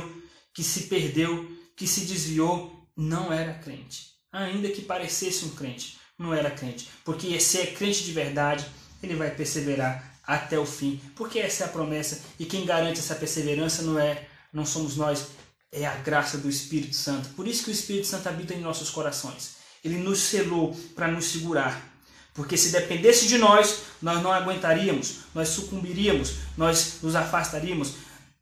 que 0.53 0.63
se 0.63 0.83
perdeu, 0.83 1.49
que 1.75 1.87
se 1.87 2.01
desviou, 2.01 2.87
não 2.95 3.31
era 3.31 3.53
crente, 3.55 4.07
ainda 4.31 4.69
que 4.69 4.81
parecesse 4.81 5.45
um 5.45 5.49
crente 5.49 5.97
não 6.17 6.33
era 6.33 6.49
crente. 6.49 6.89
Porque 7.05 7.39
se 7.39 7.59
é 7.59 7.67
crente 7.67 8.03
de 8.03 8.11
verdade, 8.11 8.65
ele 9.01 9.15
vai 9.15 9.29
perseverar 9.29 10.19
até 10.25 10.57
o 10.57 10.65
fim. 10.65 10.99
Porque 11.15 11.39
essa 11.39 11.63
é 11.63 11.67
a 11.67 11.69
promessa 11.69 12.21
e 12.39 12.45
quem 12.45 12.65
garante 12.65 12.99
essa 12.99 13.15
perseverança 13.15 13.83
não 13.83 13.99
é 13.99 14.27
não 14.51 14.65
somos 14.65 14.95
nós, 14.95 15.27
é 15.71 15.85
a 15.85 15.95
graça 15.97 16.37
do 16.37 16.49
Espírito 16.49 16.95
Santo. 16.95 17.29
Por 17.29 17.47
isso 17.47 17.63
que 17.63 17.69
o 17.69 17.73
Espírito 17.73 18.07
Santo 18.07 18.27
habita 18.27 18.53
em 18.53 18.61
nossos 18.61 18.89
corações. 18.89 19.56
Ele 19.87 19.97
nos 19.97 20.19
selou 20.19 20.75
para 20.95 21.07
nos 21.07 21.25
segurar. 21.25 21.97
Porque 22.33 22.55
se 22.55 22.71
dependesse 22.71 23.27
de 23.27 23.37
nós, 23.39 23.79
nós 23.99 24.21
não 24.21 24.31
aguentaríamos, 24.31 25.21
nós 25.33 25.47
sucumbiríamos, 25.49 26.35
nós 26.55 26.99
nos 27.01 27.15
afastaríamos. 27.15 27.95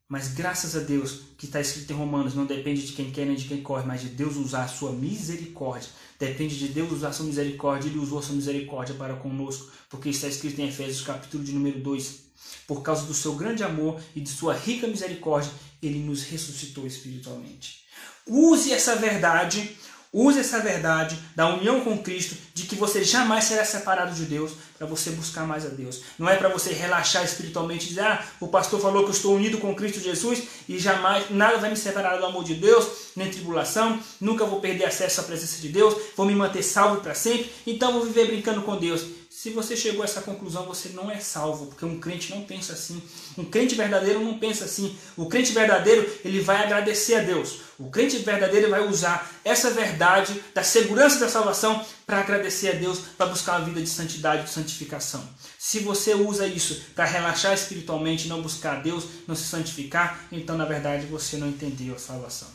Mas 0.07 0.33
graças 0.33 0.75
a 0.75 0.81
Deus, 0.81 1.21
que 1.37 1.45
está 1.45 1.61
escrito 1.61 1.93
em 1.93 1.95
Romanos, 1.95 2.35
não 2.35 2.45
depende 2.45 2.85
de 2.85 2.93
quem 2.93 3.09
quer 3.09 3.25
nem 3.25 3.35
de 3.35 3.45
quem 3.45 3.63
corre, 3.63 3.85
mas 3.85 4.01
de 4.01 4.09
Deus 4.09 4.35
usar 4.35 4.65
a 4.65 4.67
sua 4.67 4.91
misericórdia. 4.91 5.89
Depende 6.19 6.59
de 6.59 6.67
Deus 6.67 6.91
usar 6.91 7.09
a 7.09 7.13
sua 7.13 7.25
misericórdia, 7.25 7.89
Ele 7.89 7.97
usou 7.97 8.19
a 8.19 8.21
sua 8.21 8.35
misericórdia 8.35 8.93
para 8.95 9.15
conosco, 9.15 9.71
porque 9.89 10.09
está 10.09 10.27
escrito 10.27 10.59
em 10.59 10.67
Efésios 10.67 11.01
capítulo 11.01 11.43
de 11.43 11.53
número 11.53 11.79
2. 11.79 12.25
Por 12.67 12.81
causa 12.81 13.05
do 13.05 13.13
seu 13.13 13.33
grande 13.35 13.63
amor 13.63 13.99
e 14.15 14.19
de 14.19 14.29
sua 14.29 14.53
rica 14.53 14.87
misericórdia, 14.87 15.51
Ele 15.81 15.99
nos 15.99 16.23
ressuscitou 16.23 16.85
espiritualmente. 16.85 17.85
Use 18.27 18.73
essa 18.73 18.95
verdade 18.95 19.75
Use 20.17 20.39
essa 20.39 20.61
verdade 20.61 21.19
da 21.35 21.53
união 21.53 21.81
com 21.81 21.97
Cristo, 21.97 22.37
de 22.53 22.63
que 22.63 22.75
você 22.75 23.03
jamais 23.03 23.43
será 23.43 23.65
separado 23.65 24.15
de 24.15 24.23
Deus, 24.23 24.53
para 24.77 24.87
você 24.87 25.09
buscar 25.09 25.45
mais 25.45 25.65
a 25.65 25.67
Deus. 25.67 26.03
Não 26.17 26.29
é 26.29 26.37
para 26.37 26.47
você 26.47 26.71
relaxar 26.71 27.25
espiritualmente 27.25 27.85
e 27.85 27.89
dizer, 27.89 28.05
ah, 28.05 28.25
o 28.39 28.47
pastor 28.47 28.79
falou 28.79 29.03
que 29.03 29.09
eu 29.09 29.13
estou 29.13 29.35
unido 29.35 29.57
com 29.57 29.75
Cristo 29.75 29.99
Jesus 29.99 30.43
e 30.69 30.79
jamais 30.79 31.29
nada 31.31 31.57
vai 31.57 31.69
me 31.69 31.75
separar 31.75 32.17
do 32.17 32.25
amor 32.25 32.45
de 32.45 32.55
Deus, 32.55 32.87
nem 33.13 33.29
tribulação, 33.29 33.99
nunca 34.21 34.45
vou 34.45 34.61
perder 34.61 34.85
acesso 34.85 35.19
à 35.19 35.23
presença 35.25 35.61
de 35.61 35.67
Deus, 35.67 35.93
vou 36.15 36.25
me 36.25 36.33
manter 36.33 36.63
salvo 36.63 37.01
para 37.01 37.13
sempre, 37.13 37.51
então 37.67 37.91
vou 37.91 38.05
viver 38.05 38.27
brincando 38.27 38.61
com 38.61 38.77
Deus. 38.77 39.01
Se 39.45 39.51
você 39.51 39.77
chegou 39.77 40.01
a 40.01 40.05
essa 40.05 40.23
conclusão, 40.23 40.65
você 40.65 40.89
não 40.89 41.11
é 41.11 41.19
salvo, 41.19 41.67
porque 41.67 41.85
um 41.85 41.99
crente 41.99 42.33
não 42.33 42.41
pensa 42.41 42.73
assim. 42.73 42.99
Um 43.37 43.45
crente 43.45 43.75
verdadeiro 43.75 44.19
não 44.19 44.39
pensa 44.39 44.65
assim. 44.65 44.97
O 45.15 45.27
crente 45.27 45.51
verdadeiro, 45.51 46.11
ele 46.25 46.39
vai 46.39 46.63
agradecer 46.63 47.13
a 47.13 47.21
Deus. 47.21 47.59
O 47.77 47.91
crente 47.91 48.17
verdadeiro 48.17 48.71
vai 48.71 48.87
usar 48.87 49.31
essa 49.43 49.69
verdade 49.69 50.41
da 50.51 50.63
segurança 50.63 51.19
da 51.19 51.29
salvação 51.29 51.85
para 52.07 52.21
agradecer 52.21 52.69
a 52.69 52.71
Deus, 52.71 52.97
para 53.15 53.27
buscar 53.27 53.59
uma 53.59 53.65
vida 53.67 53.79
de 53.83 53.87
santidade, 53.87 54.45
de 54.45 54.49
santificação. 54.49 55.23
Se 55.59 55.77
você 55.77 56.15
usa 56.15 56.47
isso 56.47 56.81
para 56.95 57.05
relaxar 57.05 57.53
espiritualmente, 57.53 58.27
não 58.27 58.41
buscar 58.41 58.77
a 58.77 58.81
Deus, 58.81 59.03
não 59.27 59.35
se 59.35 59.43
santificar, 59.43 60.25
então 60.31 60.57
na 60.57 60.65
verdade 60.65 61.05
você 61.05 61.37
não 61.37 61.49
entendeu 61.49 61.93
a 61.93 61.99
salvação. 61.99 62.47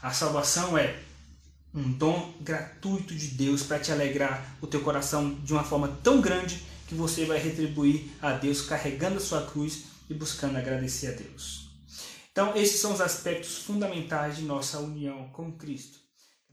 A 0.00 0.12
salvação 0.12 0.78
é 0.78 0.94
um 1.76 1.92
dom 1.92 2.32
gratuito 2.40 3.14
de 3.14 3.28
Deus 3.28 3.62
para 3.62 3.78
te 3.78 3.92
alegrar 3.92 4.56
o 4.62 4.66
teu 4.66 4.80
coração 4.80 5.34
de 5.44 5.52
uma 5.52 5.62
forma 5.62 5.88
tão 6.02 6.22
grande 6.22 6.64
que 6.88 6.94
você 6.94 7.26
vai 7.26 7.38
retribuir 7.38 8.10
a 8.22 8.32
Deus 8.32 8.62
carregando 8.62 9.18
a 9.18 9.20
sua 9.20 9.44
cruz 9.44 9.84
e 10.08 10.14
buscando 10.14 10.56
agradecer 10.56 11.08
a 11.08 11.12
Deus. 11.12 11.68
Então, 12.32 12.56
esses 12.56 12.80
são 12.80 12.92
os 12.92 13.00
aspectos 13.00 13.58
fundamentais 13.58 14.36
de 14.36 14.42
nossa 14.42 14.78
união 14.78 15.28
com 15.32 15.52
Cristo. 15.52 16.05